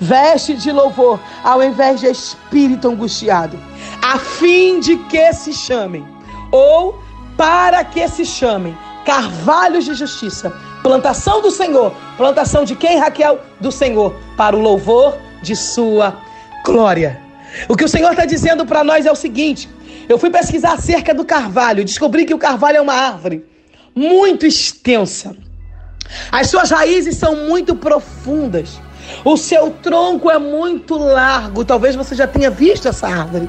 veste 0.00 0.56
de 0.56 0.72
louvor, 0.72 1.20
ao 1.44 1.62
invés 1.62 2.00
de 2.00 2.08
espírito 2.08 2.88
angustiado, 2.88 3.56
a 4.02 4.18
fim 4.18 4.80
de 4.80 4.96
que 5.04 5.32
se 5.32 5.52
chamem, 5.52 6.04
ou 6.50 7.00
para 7.36 7.84
que 7.84 8.08
se 8.08 8.26
chamem, 8.26 8.76
carvalhos 9.04 9.84
de 9.84 9.94
justiça 9.94 10.52
Plantação 10.82 11.42
do 11.42 11.50
Senhor. 11.50 11.92
Plantação 12.16 12.64
de 12.64 12.74
quem, 12.74 12.98
Raquel? 12.98 13.40
Do 13.60 13.70
Senhor, 13.70 14.14
para 14.36 14.56
o 14.56 14.60
louvor 14.60 15.16
de 15.42 15.54
sua 15.56 16.16
glória. 16.64 17.20
O 17.68 17.76
que 17.76 17.84
o 17.84 17.88
Senhor 17.88 18.10
está 18.10 18.24
dizendo 18.24 18.64
para 18.64 18.84
nós 18.84 19.06
é 19.06 19.12
o 19.12 19.16
seguinte: 19.16 19.68
eu 20.08 20.18
fui 20.18 20.30
pesquisar 20.30 20.74
acerca 20.74 21.12
do 21.12 21.24
carvalho, 21.24 21.84
descobri 21.84 22.24
que 22.24 22.34
o 22.34 22.38
carvalho 22.38 22.78
é 22.78 22.80
uma 22.80 22.94
árvore 22.94 23.44
muito 23.94 24.46
extensa. 24.46 25.36
As 26.30 26.48
suas 26.48 26.70
raízes 26.70 27.16
são 27.16 27.36
muito 27.46 27.74
profundas. 27.74 28.80
O 29.24 29.36
seu 29.36 29.70
tronco 29.70 30.30
é 30.30 30.38
muito 30.38 30.96
largo. 30.96 31.64
Talvez 31.64 31.96
você 31.96 32.14
já 32.14 32.26
tenha 32.26 32.50
visto 32.50 32.88
essa 32.88 33.06
árvore. 33.06 33.48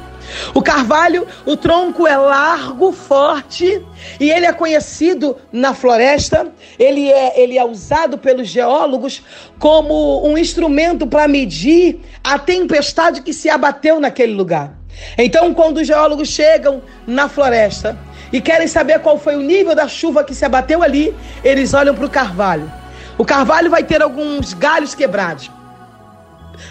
O 0.53 0.61
carvalho, 0.61 1.27
o 1.45 1.57
tronco 1.57 2.07
é 2.07 2.15
largo, 2.15 2.91
forte, 2.91 3.83
e 4.19 4.29
ele 4.29 4.45
é 4.45 4.53
conhecido 4.53 5.35
na 5.51 5.73
floresta, 5.73 6.47
ele 6.77 7.09
é, 7.09 7.41
ele 7.41 7.57
é 7.57 7.65
usado 7.65 8.17
pelos 8.17 8.47
geólogos 8.47 9.23
como 9.57 10.27
um 10.27 10.37
instrumento 10.37 11.07
para 11.07 11.27
medir 11.27 11.99
a 12.23 12.37
tempestade 12.37 13.21
que 13.21 13.33
se 13.33 13.49
abateu 13.49 13.99
naquele 13.99 14.33
lugar. 14.33 14.73
Então, 15.17 15.53
quando 15.53 15.77
os 15.77 15.87
geólogos 15.87 16.29
chegam 16.29 16.81
na 17.07 17.29
floresta 17.29 17.97
e 18.31 18.41
querem 18.41 18.67
saber 18.67 18.99
qual 18.99 19.17
foi 19.17 19.35
o 19.35 19.41
nível 19.41 19.73
da 19.73 19.87
chuva 19.87 20.23
que 20.23 20.35
se 20.35 20.45
abateu 20.45 20.83
ali, 20.83 21.15
eles 21.43 21.73
olham 21.73 21.95
para 21.95 22.05
o 22.05 22.09
carvalho. 22.09 22.71
O 23.17 23.25
carvalho 23.25 23.69
vai 23.69 23.83
ter 23.83 24.01
alguns 24.01 24.53
galhos 24.53 24.93
quebrados. 24.93 25.49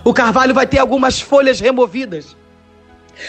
O 0.04 0.12
carvalho 0.12 0.54
vai 0.54 0.66
ter 0.66 0.78
algumas 0.78 1.20
folhas 1.20 1.60
removidas. 1.60 2.36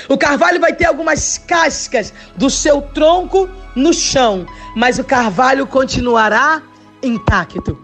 O 0.08 0.18
carvalho 0.18 0.60
vai 0.60 0.74
ter 0.74 0.86
algumas 0.86 1.38
cascas 1.38 2.14
do 2.36 2.50
seu 2.50 2.82
tronco 2.82 3.50
no 3.76 3.94
chão, 3.94 4.46
mas 4.76 5.00
o 5.00 5.04
carvalho 5.04 5.66
continuará 5.66 6.62
intacto. 7.02 7.78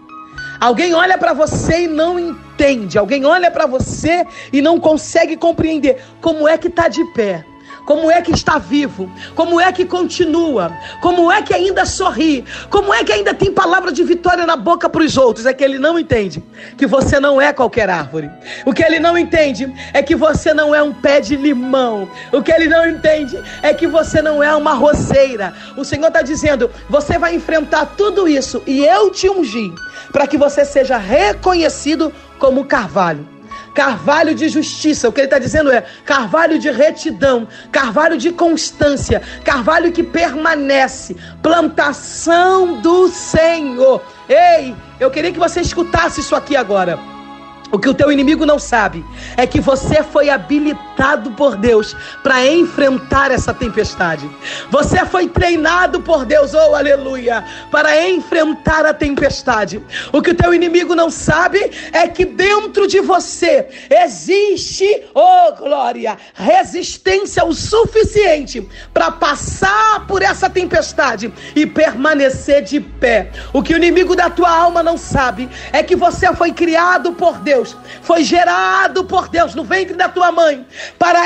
Alguém 0.60 0.94
olha 0.94 1.18
para 1.18 1.32
você 1.32 1.82
e 1.82 1.88
não 1.88 2.18
entende. 2.18 2.96
Alguém 2.96 3.24
olha 3.24 3.50
para 3.50 3.66
você 3.66 4.26
e 4.52 4.62
não 4.62 4.78
consegue 4.78 5.36
compreender 5.36 6.02
como 6.20 6.48
é 6.48 6.56
que 6.56 6.68
está 6.68 6.88
de 6.88 7.04
pé 7.12 7.44
como 7.86 8.10
é 8.10 8.20
que 8.20 8.32
está 8.32 8.58
vivo, 8.58 9.08
como 9.34 9.60
é 9.60 9.72
que 9.72 9.84
continua, 9.86 10.76
como 11.00 11.30
é 11.30 11.40
que 11.40 11.54
ainda 11.54 11.86
sorri, 11.86 12.44
como 12.68 12.92
é 12.92 13.04
que 13.04 13.12
ainda 13.12 13.32
tem 13.32 13.52
palavra 13.52 13.92
de 13.92 14.02
vitória 14.02 14.44
na 14.44 14.56
boca 14.56 14.88
para 14.88 15.02
os 15.02 15.16
outros. 15.16 15.46
É 15.46 15.54
que 15.54 15.64
ele 15.64 15.78
não 15.78 15.96
entende 15.98 16.42
que 16.76 16.86
você 16.86 17.20
não 17.20 17.40
é 17.40 17.52
qualquer 17.52 17.88
árvore. 17.88 18.28
O 18.66 18.72
que 18.72 18.82
ele 18.82 18.98
não 18.98 19.16
entende 19.16 19.72
é 19.94 20.02
que 20.02 20.16
você 20.16 20.52
não 20.52 20.74
é 20.74 20.82
um 20.82 20.92
pé 20.92 21.20
de 21.20 21.36
limão. 21.36 22.10
O 22.32 22.42
que 22.42 22.50
ele 22.50 22.66
não 22.66 22.86
entende 22.88 23.40
é 23.62 23.72
que 23.72 23.86
você 23.86 24.20
não 24.20 24.42
é 24.42 24.54
uma 24.54 24.74
roceira. 24.74 25.54
O 25.76 25.84
Senhor 25.84 26.08
está 26.08 26.22
dizendo: 26.22 26.68
você 26.90 27.18
vai 27.18 27.36
enfrentar 27.36 27.94
tudo 27.96 28.26
isso 28.26 28.62
e 28.66 28.84
eu 28.84 29.10
te 29.10 29.30
ungi 29.30 29.72
para 30.10 30.26
que 30.26 30.36
você 30.36 30.64
seja 30.64 30.96
reconhecido 30.96 32.12
como 32.38 32.64
carvalho 32.64 33.35
carvalho 33.76 34.34
de 34.34 34.48
justiça. 34.48 35.06
O 35.06 35.12
que 35.12 35.20
ele 35.20 35.26
está 35.26 35.38
dizendo 35.38 35.70
é 35.70 35.84
carvalho 36.04 36.58
de 36.58 36.70
retidão, 36.70 37.46
carvalho 37.70 38.16
de 38.16 38.32
constância, 38.32 39.20
carvalho 39.44 39.92
que 39.92 40.02
permanece, 40.02 41.14
plantação 41.42 42.80
do 42.80 43.08
Senhor. 43.08 44.02
Ei, 44.28 44.74
eu 44.98 45.10
queria 45.10 45.30
que 45.30 45.38
você 45.38 45.60
escutasse 45.60 46.20
isso 46.20 46.34
aqui 46.34 46.56
agora. 46.56 47.15
O 47.72 47.78
que 47.78 47.88
o 47.88 47.94
teu 47.94 48.12
inimigo 48.12 48.46
não 48.46 48.58
sabe 48.58 49.04
é 49.36 49.46
que 49.46 49.60
você 49.60 50.02
foi 50.02 50.30
habilitado 50.30 51.32
por 51.32 51.56
Deus 51.56 51.96
para 52.22 52.46
enfrentar 52.46 53.32
essa 53.32 53.52
tempestade. 53.52 54.28
Você 54.70 55.04
foi 55.04 55.28
treinado 55.28 56.00
por 56.00 56.24
Deus, 56.24 56.54
oh 56.54 56.74
aleluia, 56.74 57.44
para 57.70 58.08
enfrentar 58.08 58.86
a 58.86 58.94
tempestade. 58.94 59.82
O 60.12 60.22
que 60.22 60.30
o 60.30 60.34
teu 60.34 60.54
inimigo 60.54 60.94
não 60.94 61.10
sabe 61.10 61.70
é 61.92 62.06
que 62.06 62.24
dentro 62.24 62.86
de 62.86 63.00
você 63.00 63.66
existe, 63.90 65.04
oh 65.12 65.52
glória, 65.56 66.16
resistência 66.34 67.44
o 67.44 67.52
suficiente 67.52 68.66
para 68.94 69.10
passar 69.10 70.06
por 70.06 70.22
essa 70.22 70.48
tempestade 70.48 71.32
e 71.54 71.66
permanecer 71.66 72.62
de 72.62 72.78
pé. 72.80 73.32
O 73.52 73.60
que 73.60 73.74
o 73.74 73.76
inimigo 73.76 74.14
da 74.14 74.30
tua 74.30 74.50
alma 74.50 74.84
não 74.84 74.96
sabe 74.96 75.48
é 75.72 75.82
que 75.82 75.96
você 75.96 76.32
foi 76.34 76.52
criado 76.52 77.12
por 77.12 77.38
Deus 77.38 77.55
Deus, 77.56 77.76
foi 78.02 78.22
gerado 78.22 79.04
por 79.04 79.28
Deus 79.28 79.54
no 79.54 79.64
ventre 79.64 79.94
da 79.94 80.08
tua 80.08 80.30
mãe 80.30 80.66
para 80.98 81.20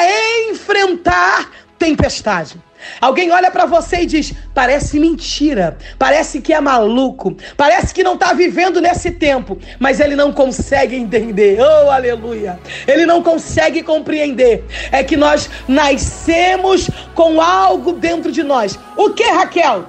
enfrentar 0.48 1.50
tempestade. 1.78 2.56
Alguém 3.00 3.30
olha 3.30 3.50
para 3.50 3.66
você 3.66 4.02
e 4.02 4.06
diz: 4.06 4.32
parece 4.54 4.98
mentira, 4.98 5.76
parece 5.98 6.40
que 6.40 6.52
é 6.52 6.60
maluco, 6.60 7.36
parece 7.56 7.92
que 7.92 8.02
não 8.02 8.14
está 8.14 8.32
vivendo 8.32 8.80
nesse 8.80 9.10
tempo, 9.10 9.58
mas 9.78 10.00
ele 10.00 10.16
não 10.16 10.32
consegue 10.32 10.96
entender. 10.96 11.58
Oh, 11.60 11.90
aleluia! 11.90 12.58
Ele 12.86 13.04
não 13.04 13.22
consegue 13.22 13.82
compreender. 13.82 14.64
É 14.90 15.02
que 15.02 15.16
nós 15.16 15.50
nascemos 15.68 16.88
com 17.14 17.40
algo 17.40 17.92
dentro 17.92 18.32
de 18.32 18.42
nós. 18.42 18.78
O 18.96 19.10
que, 19.10 19.24
Raquel? 19.24 19.84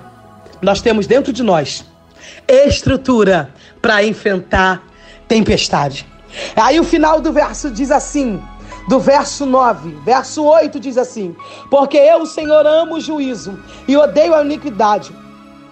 Nós 0.61 0.81
temos 0.81 1.07
dentro 1.07 1.31
de 1.31 1.43
nós 1.43 1.85
estrutura 2.47 3.49
para 3.81 4.03
enfrentar 4.03 4.83
tempestade. 5.27 6.10
Aí 6.55 6.79
o 6.79 6.83
final 6.83 7.19
do 7.19 7.31
verso 7.31 7.69
diz 7.71 7.91
assim: 7.91 8.41
do 8.87 8.99
verso 8.99 9.45
9. 9.45 9.91
Verso 10.03 10.43
8 10.43 10.79
diz 10.79 10.97
assim: 10.97 11.35
Porque 11.69 11.97
eu, 11.97 12.25
Senhor, 12.25 12.65
amo 12.65 12.95
o 12.95 13.01
juízo 13.01 13.59
e 13.87 13.95
odeio 13.95 14.33
a 14.33 14.43
iniquidade 14.43 15.15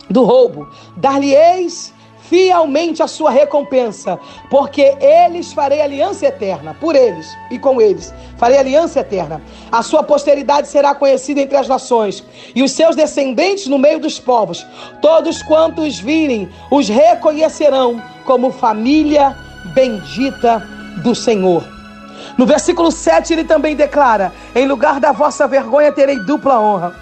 do 0.09 0.23
roubo. 0.23 0.69
Dar-lhe-eis 0.95 1.93
fielmente 2.29 3.01
a 3.01 3.07
sua 3.07 3.31
recompensa, 3.31 4.19
porque 4.51 4.95
eles 5.01 5.51
farei 5.51 5.81
aliança 5.81 6.27
eterna, 6.27 6.75
por 6.79 6.95
eles 6.95 7.27
e 7.49 7.57
com 7.57 7.81
eles 7.81 8.13
farei 8.37 8.59
aliança 8.59 8.99
eterna. 8.99 9.41
A 9.71 9.81
sua 9.81 10.03
posteridade 10.03 10.67
será 10.67 10.93
conhecida 10.93 11.41
entre 11.41 11.57
as 11.57 11.67
nações, 11.67 12.23
e 12.53 12.61
os 12.61 12.71
seus 12.71 12.95
descendentes 12.95 13.65
no 13.65 13.79
meio 13.79 13.99
dos 13.99 14.19
povos. 14.19 14.65
Todos 15.01 15.41
quantos 15.41 15.97
virem 15.97 16.47
os 16.69 16.87
reconhecerão 16.87 18.01
como 18.25 18.51
família 18.51 19.35
bendita 19.65 20.67
do 20.97 21.13
Senhor. 21.13 21.63
No 22.37 22.45
versículo 22.45 22.91
7 22.91 23.33
ele 23.33 23.43
também 23.43 23.75
declara: 23.75 24.31
Em 24.55 24.67
lugar 24.67 24.99
da 24.99 25.11
vossa 25.11 25.47
vergonha 25.47 25.91
terei 25.91 26.19
dupla 26.19 26.59
honra. 26.59 26.93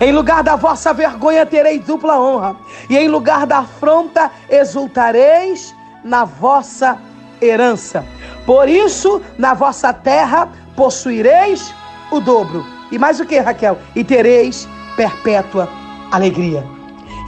Em 0.00 0.12
lugar 0.12 0.42
da 0.42 0.56
vossa 0.56 0.92
vergonha 0.92 1.46
terei 1.46 1.78
dupla 1.78 2.20
honra. 2.20 2.56
E 2.88 2.96
em 2.96 3.08
lugar 3.08 3.46
da 3.46 3.58
afronta 3.58 4.30
exultareis 4.48 5.74
na 6.04 6.24
vossa 6.24 6.98
herança. 7.40 8.04
Por 8.44 8.68
isso, 8.68 9.20
na 9.38 9.54
vossa 9.54 9.92
terra 9.92 10.48
possuireis 10.74 11.74
o 12.10 12.20
dobro. 12.20 12.64
E 12.92 12.98
mais 12.98 13.18
o 13.18 13.26
que, 13.26 13.38
Raquel? 13.38 13.78
E 13.94 14.04
tereis 14.04 14.68
perpétua 14.96 15.68
alegria. 16.10 16.64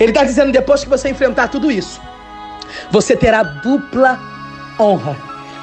Ele 0.00 0.11
está 0.11 0.25
dizendo: 0.25 0.52
depois 0.52 0.85
que 0.85 0.90
você 0.90 1.09
enfrentar 1.09 1.49
tudo 1.49 1.71
isso, 1.71 2.00
você 2.90 3.16
terá 3.16 3.42
dupla 3.42 4.18
honra. 4.78 5.16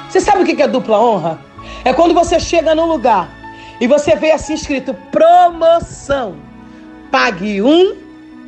Você 0.08 0.20
sabe 0.20 0.42
o 0.42 0.44
que 0.44 0.62
é 0.62 0.68
dupla 0.68 1.00
honra? 1.00 1.40
É 1.84 1.92
quando 1.92 2.14
você 2.14 2.38
chega 2.38 2.74
num 2.74 2.86
lugar 2.86 3.28
e 3.80 3.86
você 3.86 4.16
vê 4.16 4.32
assim 4.32 4.54
escrito 4.54 4.94
promoção. 5.10 6.36
Pague 7.10 7.62
um 7.62 7.96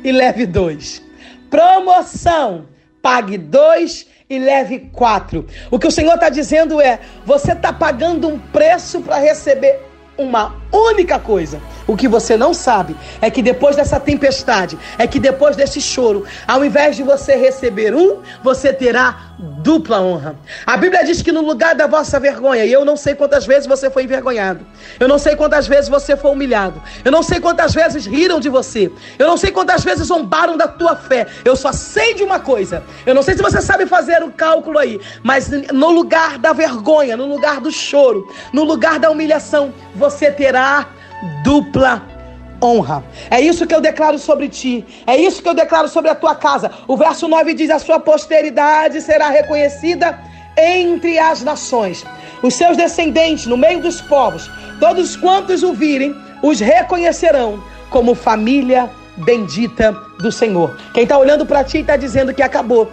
e 0.03 0.11
leve 0.11 0.45
dois. 0.45 1.01
Promoção. 1.49 2.65
Pague 3.01 3.37
dois 3.37 4.07
e 4.29 4.37
leve 4.37 4.89
quatro. 4.91 5.45
O 5.71 5.79
que 5.79 5.87
o 5.87 5.91
Senhor 5.91 6.13
está 6.15 6.29
dizendo 6.29 6.79
é: 6.79 6.99
você 7.25 7.53
está 7.53 7.73
pagando 7.73 8.27
um 8.27 8.37
preço 8.37 9.01
para 9.01 9.17
receber 9.17 9.79
uma 10.17 10.55
única 10.71 11.19
coisa. 11.19 11.61
O 11.87 11.97
que 11.97 12.07
você 12.07 12.37
não 12.37 12.53
sabe 12.53 12.95
é 13.21 13.31
que 13.31 13.41
depois 13.41 13.75
dessa 13.75 13.99
tempestade, 13.99 14.77
é 14.97 15.07
que 15.07 15.19
depois 15.19 15.55
desse 15.55 15.81
choro, 15.81 16.25
ao 16.47 16.63
invés 16.63 16.95
de 16.95 17.03
você 17.03 17.35
receber 17.35 17.95
um, 17.95 18.19
você 18.43 18.71
terá 18.71 19.29
dupla 19.39 20.01
honra. 20.01 20.35
A 20.65 20.77
Bíblia 20.77 21.03
diz 21.03 21.21
que 21.21 21.31
no 21.31 21.41
lugar 21.41 21.73
da 21.73 21.87
vossa 21.87 22.19
vergonha, 22.19 22.65
e 22.65 22.71
eu 22.71 22.85
não 22.85 22.95
sei 22.95 23.15
quantas 23.15 23.45
vezes 23.45 23.65
você 23.65 23.89
foi 23.89 24.03
envergonhado, 24.03 24.65
eu 24.99 25.07
não 25.07 25.17
sei 25.17 25.35
quantas 25.35 25.65
vezes 25.67 25.89
você 25.89 26.15
foi 26.15 26.31
humilhado, 26.31 26.81
eu 27.03 27.11
não 27.11 27.23
sei 27.23 27.39
quantas 27.39 27.73
vezes 27.73 28.05
riram 28.05 28.39
de 28.39 28.49
você, 28.49 28.91
eu 29.17 29.27
não 29.27 29.37
sei 29.37 29.51
quantas 29.51 29.83
vezes 29.83 30.07
zombaram 30.07 30.57
da 30.57 30.67
tua 30.67 30.95
fé. 30.95 31.25
Eu 31.43 31.55
só 31.55 31.71
sei 31.71 32.13
de 32.13 32.23
uma 32.23 32.39
coisa. 32.39 32.83
Eu 33.05 33.15
não 33.15 33.23
sei 33.23 33.35
se 33.35 33.41
você 33.41 33.61
sabe 33.61 33.85
fazer 33.85 34.21
o 34.23 34.31
cálculo 34.31 34.77
aí, 34.77 34.99
mas 35.23 35.49
no 35.71 35.89
lugar 35.89 36.37
da 36.37 36.53
vergonha, 36.53 37.15
no 37.15 37.25
lugar 37.25 37.59
do 37.61 37.71
choro, 37.71 38.27
no 38.53 38.63
lugar 38.63 38.99
da 38.99 39.09
humilhação, 39.09 39.73
você 39.95 40.31
terá 40.31 40.58
dupla 41.43 42.01
honra. 42.61 43.03
É 43.29 43.39
isso 43.39 43.65
que 43.65 43.73
eu 43.73 43.81
declaro 43.81 44.19
sobre 44.19 44.49
ti. 44.49 44.85
É 45.07 45.17
isso 45.17 45.41
que 45.41 45.49
eu 45.49 45.53
declaro 45.53 45.87
sobre 45.87 46.11
a 46.11 46.15
tua 46.15 46.35
casa. 46.35 46.71
O 46.87 46.97
verso 46.97 47.27
9 47.27 47.53
diz: 47.53 47.69
A 47.69 47.79
sua 47.79 47.99
posteridade 47.99 49.01
será 49.01 49.29
reconhecida 49.29 50.19
entre 50.57 51.17
as 51.17 51.43
nações. 51.43 52.05
Os 52.41 52.53
seus 52.53 52.77
descendentes 52.77 53.45
no 53.45 53.57
meio 53.57 53.81
dos 53.81 54.01
povos, 54.01 54.49
todos 54.79 55.15
quantos 55.15 55.63
o 55.63 55.73
virem, 55.73 56.15
os 56.41 56.59
reconhecerão 56.59 57.61
como 57.89 58.15
família 58.15 58.89
bendita 59.17 59.91
do 60.19 60.31
Senhor. 60.31 60.77
Quem 60.93 61.03
está 61.03 61.17
olhando 61.17 61.45
para 61.45 61.63
ti 61.63 61.79
está 61.79 61.97
dizendo 61.97 62.33
que 62.33 62.41
acabou. 62.41 62.89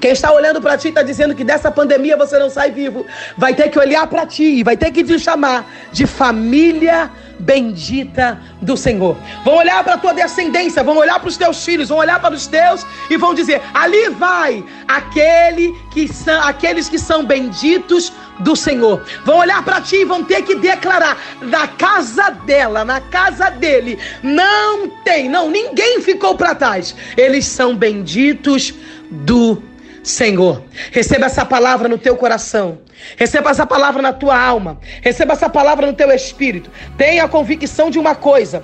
Quem 0.00 0.12
está 0.12 0.32
olhando 0.32 0.60
para 0.62 0.78
ti 0.78 0.88
está 0.88 1.02
dizendo 1.02 1.34
que 1.34 1.44
dessa 1.44 1.70
pandemia 1.70 2.16
você 2.16 2.38
não 2.38 2.48
sai 2.48 2.70
vivo. 2.70 3.06
Vai 3.36 3.54
ter 3.54 3.68
que 3.68 3.78
olhar 3.78 4.06
para 4.06 4.26
ti, 4.26 4.62
vai 4.62 4.76
ter 4.76 4.90
que 4.90 5.04
te 5.04 5.18
chamar 5.18 5.70
de 5.92 6.06
família 6.06 7.10
bendita 7.38 8.38
do 8.60 8.76
Senhor. 8.76 9.16
Vão 9.44 9.56
olhar 9.56 9.82
para 9.82 9.94
a 9.94 9.98
tua 9.98 10.14
descendência, 10.14 10.82
vão 10.82 10.96
olhar 10.96 11.18
para 11.18 11.28
os 11.28 11.36
teus 11.36 11.64
filhos, 11.64 11.88
vão 11.88 11.98
olhar 11.98 12.20
para 12.20 12.34
os 12.34 12.46
teus 12.46 12.86
e 13.10 13.16
vão 13.16 13.34
dizer: 13.34 13.60
ali 13.74 14.08
vai 14.10 14.64
aquele 14.88 15.74
que 15.92 16.08
são, 16.08 16.42
aqueles 16.42 16.88
que 16.88 16.98
são 16.98 17.24
benditos 17.24 18.12
do 18.40 18.56
Senhor. 18.56 19.02
Vão 19.24 19.38
olhar 19.38 19.62
para 19.62 19.80
ti 19.80 19.96
e 19.96 20.04
vão 20.04 20.24
ter 20.24 20.42
que 20.42 20.54
declarar: 20.54 21.18
na 21.42 21.68
casa 21.68 22.30
dela, 22.30 22.84
na 22.84 23.00
casa 23.00 23.50
dele, 23.50 23.98
não 24.22 24.88
tem, 24.88 25.28
não, 25.28 25.50
ninguém 25.50 26.00
ficou 26.00 26.36
para 26.36 26.54
trás. 26.54 26.94
Eles 27.16 27.46
são 27.46 27.76
benditos 27.76 28.74
do 29.10 29.54
Senhor. 29.54 29.69
Senhor. 30.02 30.62
Receba 30.90 31.26
essa 31.26 31.44
palavra 31.44 31.88
no 31.88 31.98
teu 31.98 32.16
coração. 32.16 32.78
Receba 33.16 33.50
essa 33.50 33.66
palavra 33.66 34.02
na 34.02 34.12
tua 34.12 34.38
alma. 34.38 34.78
Receba 35.02 35.32
essa 35.32 35.48
palavra 35.48 35.86
no 35.86 35.92
teu 35.92 36.10
espírito. 36.10 36.70
Tenha 36.96 37.24
a 37.24 37.28
convicção 37.28 37.90
de 37.90 37.98
uma 37.98 38.14
coisa. 38.14 38.62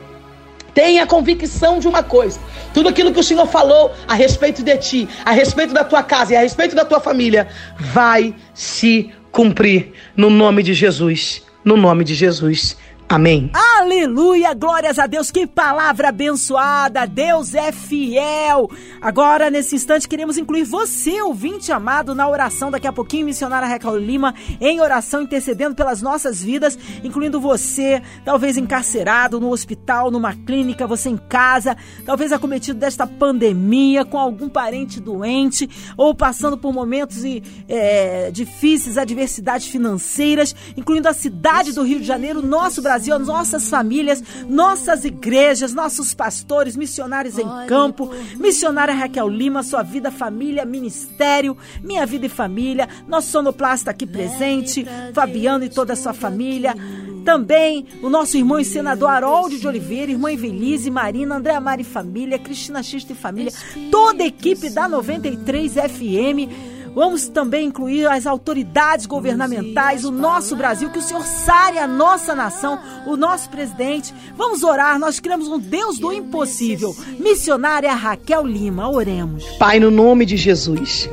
Tenha 0.74 1.04
a 1.04 1.06
convicção 1.06 1.78
de 1.78 1.88
uma 1.88 2.02
coisa. 2.02 2.38
Tudo 2.74 2.88
aquilo 2.88 3.12
que 3.12 3.20
o 3.20 3.24
Senhor 3.24 3.46
falou 3.46 3.92
a 4.06 4.14
respeito 4.14 4.62
de 4.62 4.76
ti, 4.76 5.08
a 5.24 5.32
respeito 5.32 5.72
da 5.72 5.84
tua 5.84 6.02
casa 6.02 6.34
e 6.34 6.36
a 6.36 6.40
respeito 6.40 6.76
da 6.76 6.84
tua 6.84 7.00
família, 7.00 7.48
vai 7.78 8.34
se 8.52 9.10
cumprir 9.32 9.92
no 10.14 10.28
nome 10.28 10.62
de 10.62 10.74
Jesus. 10.74 11.42
No 11.64 11.76
nome 11.76 12.04
de 12.04 12.14
Jesus. 12.14 12.76
Amém. 13.08 13.50
Aleluia, 13.78 14.52
glórias 14.52 14.98
a 14.98 15.06
Deus, 15.06 15.30
que 15.30 15.46
palavra 15.46 16.08
abençoada, 16.08 17.06
Deus 17.06 17.54
é 17.54 17.70
fiel. 17.70 18.68
Agora, 19.00 19.48
nesse 19.48 19.76
instante, 19.76 20.08
queremos 20.08 20.36
incluir 20.36 20.64
você, 20.64 21.22
ouvinte 21.22 21.70
amado, 21.70 22.16
na 22.16 22.28
oração. 22.28 22.68
Daqui 22.68 22.88
a 22.88 22.92
pouquinho, 22.92 23.26
missionária 23.26 23.68
Raquel 23.68 23.96
Lima, 23.96 24.34
em 24.60 24.80
oração, 24.80 25.22
intercedendo 25.22 25.76
pelas 25.76 26.02
nossas 26.02 26.42
vidas, 26.42 26.76
incluindo 27.04 27.40
você, 27.40 28.02
talvez 28.24 28.56
encarcerado 28.56 29.38
no 29.38 29.50
hospital, 29.50 30.10
numa 30.10 30.34
clínica, 30.34 30.84
você 30.84 31.08
em 31.08 31.16
casa, 31.16 31.76
talvez 32.04 32.32
acometido 32.32 32.80
desta 32.80 33.06
pandemia, 33.06 34.04
com 34.04 34.18
algum 34.18 34.48
parente 34.48 34.98
doente, 34.98 35.70
ou 35.96 36.12
passando 36.12 36.58
por 36.58 36.72
momentos 36.72 37.22
é, 37.68 38.32
difíceis, 38.32 38.98
adversidades 38.98 39.68
financeiras, 39.68 40.56
incluindo 40.76 41.08
a 41.08 41.14
cidade 41.14 41.72
do 41.72 41.84
Rio 41.84 42.00
de 42.00 42.04
Janeiro, 42.04 42.42
nosso 42.42 42.82
Brasil 42.82 42.95
Brasil, 42.96 43.18
nossas 43.18 43.68
famílias, 43.68 44.24
nossas 44.48 45.04
igrejas, 45.04 45.74
nossos 45.74 46.14
pastores, 46.14 46.76
missionários 46.76 47.38
em 47.38 47.46
campo, 47.66 48.10
missionária 48.36 48.94
Raquel 48.94 49.28
Lima, 49.28 49.62
sua 49.62 49.82
vida, 49.82 50.10
família, 50.10 50.64
ministério, 50.64 51.54
minha 51.82 52.06
vida 52.06 52.24
e 52.24 52.30
família, 52.30 52.88
nosso 53.06 53.28
sonoplasta 53.28 53.90
aqui 53.90 54.06
presente, 54.06 54.86
Fabiano 55.12 55.64
e 55.64 55.68
toda 55.68 55.92
a 55.92 55.96
sua 55.96 56.14
família. 56.14 56.74
Também 57.22 57.86
o 58.02 58.08
nosso 58.08 58.38
irmão 58.38 58.58
e 58.58 58.64
senador 58.64 59.10
Harold 59.10 59.58
de 59.58 59.68
Oliveira, 59.68 60.12
irmã 60.12 60.32
Evelise, 60.32 60.90
Marina, 60.90 61.36
André 61.36 61.60
Mari 61.60 61.84
Família, 61.84 62.38
Cristina 62.38 62.82
Xista 62.82 63.12
e 63.12 63.16
Família, 63.16 63.52
toda 63.90 64.22
a 64.22 64.26
equipe 64.26 64.70
da 64.70 64.88
93 64.88 65.74
FM 65.74 66.75
Vamos 66.96 67.28
também 67.28 67.66
incluir 67.66 68.06
as 68.06 68.26
autoridades 68.26 69.04
governamentais, 69.04 70.02
o 70.02 70.10
nosso 70.10 70.56
Brasil, 70.56 70.88
que 70.88 70.98
o 70.98 71.02
Senhor 71.02 71.22
sare 71.22 71.78
a 71.78 71.86
nossa 71.86 72.34
nação, 72.34 72.78
o 73.06 73.18
nosso 73.18 73.50
presidente. 73.50 74.14
Vamos 74.34 74.62
orar, 74.62 74.98
nós 74.98 75.20
queremos 75.20 75.46
um 75.46 75.58
Deus 75.58 75.98
do 75.98 76.10
impossível. 76.10 76.96
Missionária 77.20 77.92
Raquel 77.92 78.46
Lima, 78.46 78.90
oremos. 78.90 79.44
Pai, 79.58 79.78
no 79.78 79.90
nome 79.90 80.24
de 80.24 80.38
Jesus, 80.38 81.06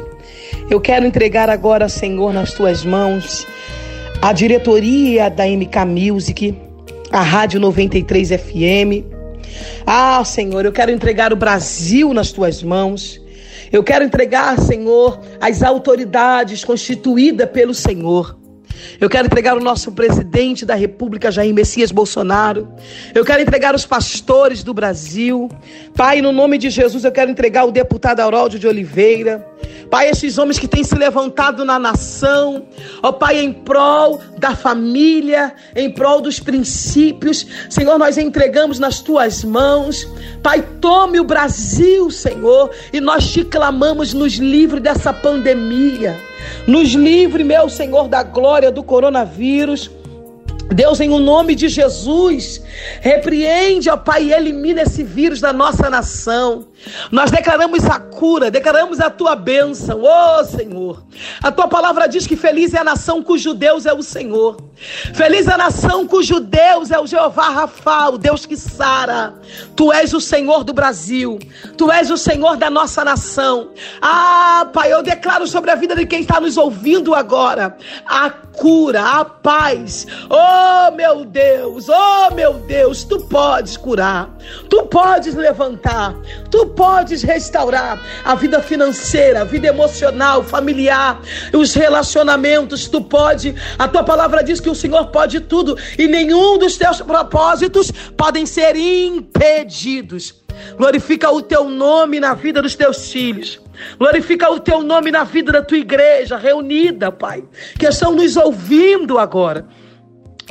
eu 0.69 0.79
quero 0.79 1.05
entregar 1.05 1.49
agora, 1.49 1.89
Senhor, 1.89 2.31
nas 2.31 2.53
tuas 2.53 2.85
mãos 2.85 3.45
a 4.21 4.31
diretoria 4.31 5.29
da 5.29 5.45
MK 5.45 5.85
Music, 5.85 6.57
a 7.11 7.21
Rádio 7.21 7.59
93 7.59 8.29
FM. 8.29 9.03
Ah, 9.85 10.23
Senhor, 10.23 10.63
eu 10.63 10.71
quero 10.71 10.91
entregar 10.91 11.33
o 11.33 11.35
Brasil 11.35 12.13
nas 12.13 12.31
tuas 12.31 12.63
mãos. 12.63 13.21
Eu 13.73 13.83
quero 13.83 14.05
entregar, 14.05 14.59
Senhor, 14.59 15.19
as 15.41 15.63
autoridades 15.63 16.63
constituídas 16.63 17.49
pelo 17.49 17.73
Senhor. 17.73 18.37
Eu 19.01 19.09
quero 19.09 19.25
entregar 19.25 19.57
o 19.57 19.59
nosso 19.59 19.91
presidente 19.91 20.63
da 20.63 20.75
República, 20.75 21.31
Jair 21.31 21.51
Messias 21.55 21.91
Bolsonaro. 21.91 22.71
Eu 23.15 23.25
quero 23.25 23.41
entregar 23.41 23.73
os 23.73 23.83
pastores 23.83 24.61
do 24.61 24.75
Brasil. 24.75 25.49
Pai, 25.95 26.21
no 26.21 26.31
nome 26.31 26.59
de 26.59 26.69
Jesus, 26.69 27.03
eu 27.03 27.11
quero 27.11 27.31
entregar 27.31 27.65
o 27.65 27.71
deputado 27.71 28.19
Aurólio 28.19 28.59
de 28.59 28.67
Oliveira. 28.67 29.43
Pai, 29.93 30.09
esses 30.09 30.39
homens 30.39 30.57
que 30.57 30.67
têm 30.67 30.83
se 30.83 30.95
levantado 30.95 31.63
na 31.63 31.77
nação, 31.77 32.65
ó 33.03 33.11
Pai, 33.11 33.37
em 33.37 33.53
prol 33.53 34.19
da 34.39 34.55
família, 34.55 35.53
em 35.75 35.87
prol 35.87 36.19
dos 36.19 36.39
princípios, 36.39 37.45
Senhor, 37.69 37.99
nós 37.99 38.17
entregamos 38.17 38.79
nas 38.79 39.01
tuas 39.01 39.43
mãos. 39.43 40.07
Pai, 40.41 40.67
tome 40.81 41.19
o 41.19 41.23
Brasil, 41.23 42.09
Senhor, 42.09 42.71
e 42.91 42.99
nós 42.99 43.31
te 43.31 43.43
clamamos, 43.45 44.15
nos 44.15 44.33
livre 44.33 44.79
dessa 44.79 45.13
pandemia. 45.13 46.19
Nos 46.65 46.93
livre, 46.93 47.43
meu 47.43 47.69
Senhor, 47.69 48.07
da 48.07 48.23
glória 48.23 48.71
do 48.71 48.81
coronavírus. 48.81 49.91
Deus, 50.69 50.99
em 50.99 51.09
o 51.09 51.19
nome 51.19 51.55
de 51.55 51.67
Jesus, 51.67 52.61
repreende, 53.01 53.89
ó 53.89 53.97
Pai, 53.97 54.25
e 54.25 54.33
elimina 54.33 54.81
esse 54.81 55.03
vírus 55.03 55.39
da 55.39 55.53
nossa 55.53 55.89
nação. 55.89 56.67
Nós 57.11 57.31
declaramos 57.31 57.85
a 57.85 57.99
cura, 57.99 58.51
declaramos 58.51 58.99
a 58.99 59.09
tua 59.09 59.35
bênção, 59.35 60.01
ó 60.03 60.39
oh, 60.39 60.45
Senhor. 60.45 61.03
A 61.41 61.51
tua 61.51 61.67
palavra 61.67 62.07
diz 62.07 62.27
que 62.27 62.35
feliz 62.35 62.73
é 62.73 62.79
a 62.79 62.83
nação 62.83 63.23
cujo 63.23 63.53
Deus 63.53 63.85
é 63.85 63.93
o 63.93 64.03
Senhor. 64.03 64.57
Feliz 65.13 65.47
é 65.47 65.53
a 65.53 65.57
nação 65.57 66.05
cujo 66.07 66.39
Deus 66.39 66.91
é 66.91 66.99
o 66.99 67.07
Jeová 67.07 67.49
Rafa, 67.49 68.09
o 68.09 68.17
Deus 68.17 68.45
que 68.45 68.57
sara. 68.57 69.33
Tu 69.75 69.91
és 69.93 70.13
o 70.13 70.19
Senhor 70.19 70.63
do 70.63 70.73
Brasil, 70.73 71.39
tu 71.77 71.91
és 71.91 72.11
o 72.11 72.17
Senhor 72.17 72.57
da 72.57 72.69
nossa 72.69 73.03
nação. 73.03 73.69
Ah, 74.01 74.67
Pai, 74.73 74.91
eu 74.91 75.01
declaro 75.01 75.47
sobre 75.47 75.71
a 75.71 75.75
vida 75.75 75.95
de 75.95 76.05
quem 76.05 76.21
está 76.21 76.41
nos 76.41 76.57
ouvindo 76.57 77.15
agora 77.15 77.77
a 78.05 78.29
cura, 78.29 79.01
a 79.01 79.25
paz. 79.25 80.05
Oh, 80.29 80.62
meu 80.91 81.25
Deus, 81.25 81.87
oh, 81.89 82.33
meu 82.33 82.53
Deus, 82.53 83.03
tu 83.03 83.19
podes 83.21 83.77
curar, 83.77 84.29
tu 84.69 84.83
podes 84.83 85.35
levantar, 85.35 86.15
tu 86.49 86.67
podes 86.67 87.23
restaurar 87.23 87.99
a 88.23 88.35
vida 88.35 88.61
financeira, 88.61 89.41
a 89.41 89.43
vida 89.43 89.67
emocional, 89.67 90.43
familiar, 90.43 91.21
os 91.53 91.73
relacionamentos. 91.73 92.87
Tu 92.87 93.01
pode. 93.01 93.55
A 93.77 93.87
tua 93.87 94.03
palavra 94.03 94.43
diz 94.43 94.59
que 94.59 94.69
o 94.69 94.75
Senhor 94.75 95.07
pode 95.07 95.39
tudo 95.41 95.77
e 95.97 96.07
nenhum 96.07 96.57
dos 96.57 96.77
teus 96.77 97.01
propósitos 97.01 97.91
podem 98.15 98.45
ser 98.45 98.75
impedidos. 98.75 100.43
Glorifica 100.77 101.31
o 101.31 101.41
teu 101.41 101.69
nome 101.69 102.19
na 102.19 102.33
vida 102.33 102.61
dos 102.61 102.75
teus 102.75 103.11
filhos. 103.11 103.59
Glorifica 103.97 104.51
o 104.51 104.59
teu 104.59 104.81
nome 104.81 105.11
na 105.11 105.23
vida 105.23 105.51
da 105.51 105.61
tua 105.61 105.77
igreja 105.77 106.37
reunida, 106.37 107.11
Pai, 107.11 107.43
que 107.77 107.87
estão 107.87 108.13
nos 108.13 108.37
ouvindo 108.37 109.17
agora. 109.17 109.65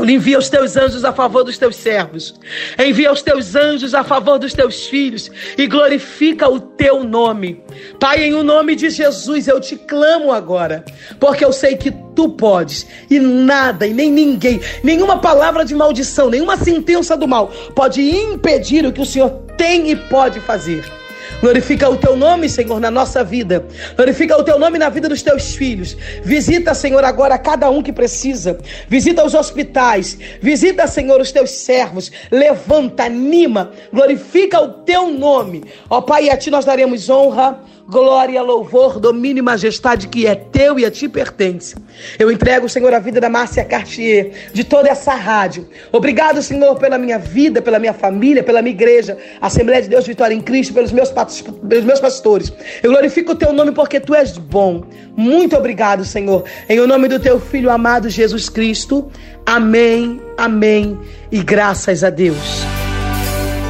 Envia 0.01 0.39
os 0.39 0.49
teus 0.49 0.77
anjos 0.77 1.05
a 1.05 1.13
favor 1.13 1.45
dos 1.45 1.59
teus 1.59 1.77
servos. 1.77 2.35
Envia 2.79 3.13
os 3.13 3.23
teus 3.23 3.55
anjos 3.55 3.95
a 3.95 4.03
favor 4.03 4.39
dos 4.39 4.55
teus 4.55 4.87
filhos. 4.87 5.31
E 5.59 5.67
glorifica 5.67 6.49
o 6.49 6.59
teu 6.59 7.05
nome. 7.05 7.63
Pai, 8.01 8.25
em 8.25 8.35
o 8.35 8.43
nome 8.43 8.75
de 8.75 8.89
Jesus, 8.89 9.49
eu 9.49 9.61
te 9.61 9.77
clamo 9.77 10.33
agora. 10.33 10.85
Porque 11.21 11.45
eu 11.45 11.53
sei 11.53 11.77
que 11.77 11.91
tu 12.15 12.31
podes. 12.31 12.87
E 13.11 13.19
nada, 13.19 13.87
e 13.87 13.93
nem 13.93 14.11
ninguém, 14.11 14.61
nenhuma 14.83 15.19
palavra 15.19 15.65
de 15.65 15.75
maldição, 15.75 16.31
nenhuma 16.31 16.57
sentença 16.57 17.17
do 17.17 17.29
mal 17.29 17.51
pode 17.75 18.03
impedir 18.03 18.87
o 18.87 18.93
que 18.93 19.01
o 19.01 19.07
Senhor 19.07 19.31
tem 19.57 19.91
e 19.91 19.97
pode 19.97 20.41
fazer. 20.41 21.02
Glorifica 21.43 21.91
o 21.91 21.97
teu 21.97 22.17
nome, 22.17 22.49
Senhor, 22.49 22.79
na 22.79 22.89
nossa 22.89 23.25
vida. 23.25 23.67
Glorifica 23.97 24.39
o 24.39 24.45
teu 24.45 24.61
nome 24.61 24.79
na 24.79 24.89
vida 24.89 25.09
dos 25.09 25.23
teus 25.23 25.57
filhos. 25.57 25.97
Visita, 26.23 26.73
Senhor, 26.73 27.03
agora 27.05 27.37
cada 27.37 27.69
um 27.69 27.83
que 27.83 27.93
precisa. 27.93 28.57
Visita 28.89 29.25
os 29.25 29.35
hospitais. 29.35 30.17
Visita, 30.41 30.87
Senhor, 30.87 31.21
os 31.21 31.33
teus 31.33 31.51
servos. 31.51 32.13
Levanta, 32.31 33.03
anima. 33.05 33.73
Glorifica 33.93 34.61
o 34.61 34.69
teu 34.85 35.11
nome. 35.11 35.65
Ó 35.91 36.01
Pai, 36.01 36.31
a 36.31 36.37
ti 36.37 36.49
nós 36.49 36.65
daremos 36.65 37.11
honra 37.11 37.59
glória, 37.89 38.41
louvor, 38.43 38.99
domínio 38.99 39.41
e 39.41 39.43
majestade 39.43 40.09
que 40.09 40.27
é 40.27 40.35
teu 40.35 40.79
e 40.79 40.85
a 40.85 40.91
ti 40.91 41.09
pertence. 41.09 41.75
Eu 42.19 42.31
entrego, 42.31 42.69
Senhor, 42.69 42.93
a 42.95 42.99
vida 42.99 43.21
da 43.21 43.29
Márcia 43.29 43.65
Cartier, 43.65 44.51
de 44.53 44.65
toda 44.65 44.89
essa 44.89 45.15
rádio. 45.15 45.69
Obrigado, 45.91 46.43
Senhor, 46.43 46.77
pela 46.77 46.99
minha 46.99 47.19
vida, 47.19 47.61
pela 47.61 47.79
minha 47.79 47.93
família, 47.93 48.43
pela 48.43 48.63
minha 48.63 48.75
igreja, 48.75 49.19
Assembleia 49.41 49.83
de 49.83 49.89
Deus 49.89 50.07
Vitória 50.07 50.35
em 50.35 50.41
Cristo, 50.41 50.75
pelos 50.75 50.93
meus, 50.93 51.11
pelos 51.11 51.85
meus 51.85 52.01
pastores. 52.01 52.53
Eu 52.83 52.91
glorifico 52.91 53.33
o 53.33 53.37
teu 53.37 53.53
nome 53.53 53.73
porque 53.73 54.01
tu 54.01 54.15
és 54.15 54.37
bom. 54.39 54.85
Muito 55.17 55.57
obrigado, 55.57 56.05
Senhor. 56.05 56.45
Em 56.69 56.81
o 56.81 56.87
nome 56.87 57.09
do 57.09 57.21
teu 57.21 57.41
filho 57.41 57.71
amado 57.71 58.09
Jesus 58.09 58.49
Cristo. 58.49 59.11
Amém, 59.45 60.21
amém 60.39 60.99
e 61.31 61.43
graças 61.43 62.05
a 62.05 62.11
Deus. 62.11 62.63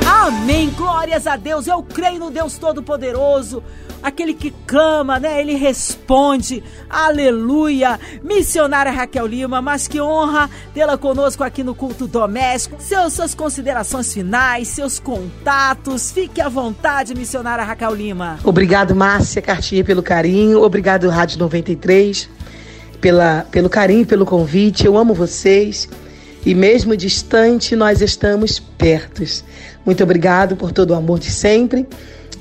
Amém. 0.07 0.71
Glórias 0.77 1.27
a 1.27 1.37
Deus. 1.37 1.67
Eu 1.67 1.83
creio 1.83 2.19
no 2.19 2.31
Deus 2.31 2.57
Todo-Poderoso 2.57 3.63
aquele 4.03 4.35
que 4.35 4.53
clama, 4.67 5.19
né? 5.19 5.41
Ele 5.41 5.55
responde. 5.55 6.63
Aleluia! 6.91 7.99
Missionária 8.23 8.91
Raquel 8.91 9.27
Lima, 9.27 9.63
mas 9.63 9.87
que 9.87 10.01
honra 10.01 10.51
tê-la 10.75 10.99
conosco 10.99 11.45
aqui 11.45 11.63
no 11.63 11.75
culto 11.75 12.07
doméstico. 12.07 12.77
Seus, 12.81 13.13
suas 13.13 13.35
considerações 13.35 14.13
finais, 14.13 14.69
seus 14.69 14.99
contatos. 14.99 16.11
Fique 16.11 16.41
à 16.41 16.49
vontade, 16.49 17.15
missionária 17.15 17.65
Raquel 17.65 17.95
Lima. 17.95 18.39
Obrigado, 18.45 18.95
Márcia 18.95 19.41
Cartier, 19.41 19.85
pelo 19.85 20.03
carinho. 20.03 20.63
Obrigado, 20.63 21.09
Rádio 21.09 21.39
93, 21.39 22.29
pela, 23.01 23.47
pelo 23.51 23.71
carinho, 23.71 24.05
pelo 24.05 24.27
convite. 24.27 24.87
Eu 24.87 24.99
amo 24.99 25.15
vocês. 25.15 25.89
E 26.45 26.55
mesmo 26.57 26.97
distante, 26.97 27.77
nós 27.77 28.01
estamos 28.01 28.59
pertos. 28.59 29.45
Muito 29.87 30.03
obrigado 30.03 30.57
por 30.57 30.73
todo 30.73 30.91
o 30.91 30.95
amor 30.95 31.21
de 31.21 31.31
sempre. 31.31 31.87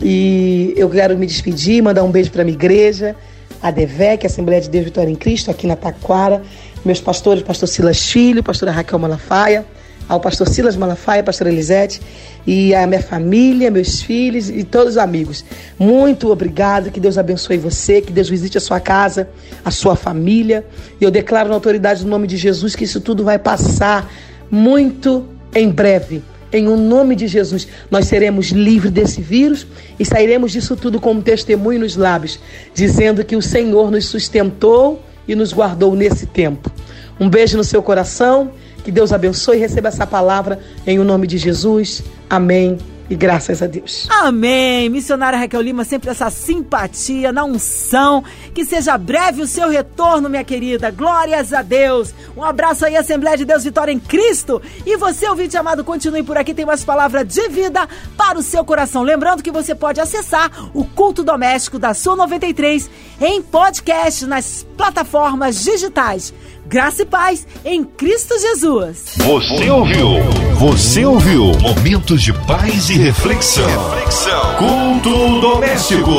E 0.02 0.74
eu 0.76 0.90
quero 0.90 1.18
me 1.18 1.28
despedir, 1.28 1.82
mandar 1.84 2.04
um 2.04 2.12
beijo 2.12 2.32
para 2.32 2.44
minha 2.44 2.56
igreja, 2.56 3.16
a 3.62 3.70
DEVEC, 3.70 4.26
Assembleia 4.26 4.60
de 4.60 4.70
Deus 4.70 4.86
Vitória 4.86 5.12
em 5.12 5.16
Cristo, 5.16 5.52
aqui 5.52 5.68
na 5.68 5.76
Taquara. 5.76 6.42
Meus 6.84 7.00
pastores, 7.00 7.44
pastor 7.44 7.70
Silas 7.70 8.10
Filho, 8.10 8.42
pastora 8.42 8.72
Raquel 8.72 8.98
Malafaia, 8.98 9.64
ao 10.10 10.20
pastor 10.20 10.50
Silas 10.50 10.76
Malafaia, 10.76 11.22
pastora 11.22 11.52
Elisete, 11.52 12.02
e 12.48 12.74
a 12.74 12.88
minha 12.88 13.04
família, 13.04 13.70
meus 13.70 14.02
filhos 14.02 14.50
e 14.50 14.64
todos 14.64 14.94
os 14.94 14.98
amigos. 14.98 15.46
Muito 15.78 16.32
obrigado, 16.32 16.90
que 16.90 17.00
Deus 17.00 17.20
abençoe 17.20 17.58
você, 17.60 18.02
que 18.02 18.12
Deus 18.12 18.28
visite 18.28 18.58
a 18.58 18.62
sua 18.62 18.80
casa, 18.80 19.30
a 19.64 19.70
sua 19.70 19.96
família. 19.96 20.66
E 21.00 21.04
eu 21.04 21.12
declaro 21.12 21.50
na 21.50 21.56
autoridade 21.56 22.04
do 22.04 22.10
nome 22.10 22.26
de 22.26 22.38
Jesus 22.38 22.76
que 22.76 22.86
isso 22.86 23.00
tudo 23.00 23.24
vai 23.24 23.38
passar 23.38 24.12
muito 24.50 25.28
em 25.54 25.70
breve 25.70 26.24
em 26.52 26.68
o 26.68 26.76
nome 26.76 27.16
de 27.16 27.28
Jesus, 27.28 27.68
nós 27.90 28.06
seremos 28.06 28.48
livres 28.48 28.92
desse 28.92 29.22
vírus 29.22 29.66
e 30.00 30.06
sairemos 30.06 30.52
disso 30.52 30.76
tudo 30.76 31.00
com 31.00 31.14
um 31.14 31.22
testemunho 31.22 31.80
nos 31.80 31.96
lábios, 31.96 32.40
dizendo 32.74 33.24
que 33.24 33.36
o 33.36 33.42
Senhor 33.42 33.90
nos 33.90 34.06
sustentou 34.06 35.02
e 35.28 35.36
nos 35.36 35.54
guardou 35.54 35.96
nesse 35.96 36.26
tempo. 36.26 36.72
Um 37.20 37.30
beijo 37.30 37.58
no 37.58 37.64
seu 37.64 37.82
coração, 37.82 38.52
que 38.84 38.92
Deus 38.92 39.14
abençoe 39.14 39.58
e 39.58 39.60
receba 39.60 39.88
essa 39.88 40.08
palavra 40.08 40.60
em 40.86 41.00
o 41.00 41.04
nome 41.04 41.28
de 41.28 41.38
Jesus. 41.38 42.04
Amém 42.30 42.78
e 43.12 43.16
graças 43.16 43.62
a 43.62 43.68
Deus. 43.68 44.08
Amém. 44.10 44.88
Missionária 44.88 45.38
Raquel 45.38 45.60
Lima, 45.60 45.84
sempre 45.84 46.10
essa 46.10 46.30
simpatia, 46.30 47.34
na 47.34 47.44
unção. 47.44 48.24
Que 48.54 48.64
seja 48.64 48.98
breve 48.98 49.42
o 49.42 49.48
seu 49.48 49.68
retorno, 49.68 50.30
minha 50.30 50.46
querida. 50.46 50.90
Glórias 50.92 51.52
a 51.52 51.62
Deus. 51.62 52.14
Um 52.38 52.42
abraço 52.42 52.86
aí, 52.86 52.96
Assembleia 52.96 53.36
de 53.36 53.44
Deus 53.44 53.66
Vitória 53.66 53.92
em 53.92 54.00
Cristo. 54.00 54.62
E 54.86 54.96
você, 54.96 55.28
ouvinte 55.28 55.58
amado, 55.58 55.84
continue 55.84 56.24
por 56.24 56.38
aqui. 56.38 56.54
Tem 56.54 56.66
mais 56.66 56.86
palavra 56.86 57.26
de 57.26 57.50
vida 57.50 57.86
para 58.16 58.40
o 58.40 58.42
seu 58.42 58.64
coração. 58.64 59.04
Lembrando 59.04 59.44
que 59.44 59.52
você 59.52 59.76
pode 59.76 60.00
acessar 60.00 60.50
o 60.74 60.86
culto 60.86 61.22
doméstico 61.22 61.78
da 61.78 61.94
Sul 61.94 62.16
93 62.16 62.90
em 63.20 63.42
podcast 63.42 64.26
nas 64.26 64.66
plataformas 64.78 65.62
digitais. 65.62 66.34
Graça 66.66 67.02
e 67.02 67.06
paz 67.06 67.46
em 67.66 67.84
Cristo 67.84 68.38
Jesus. 68.40 69.16
Você 69.18 69.70
ouviu? 69.70 70.24
Você 70.56 71.06
ouviu? 71.06 71.52
Momentos 71.60 72.22
de 72.22 72.32
paz 72.32 72.90
e 72.90 72.98
reflexão. 72.98 73.68
reflexão. 73.90 74.56
Culto 74.58 75.42
doméstico. 75.42 76.12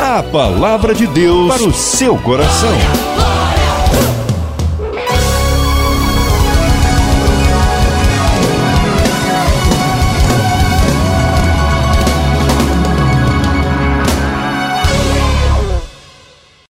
A 0.00 0.22
palavra 0.22 0.94
de 0.94 1.06
Deus 1.06 1.48
para 1.52 1.64
o 1.64 1.72
seu 1.72 2.16
coração. 2.18 2.76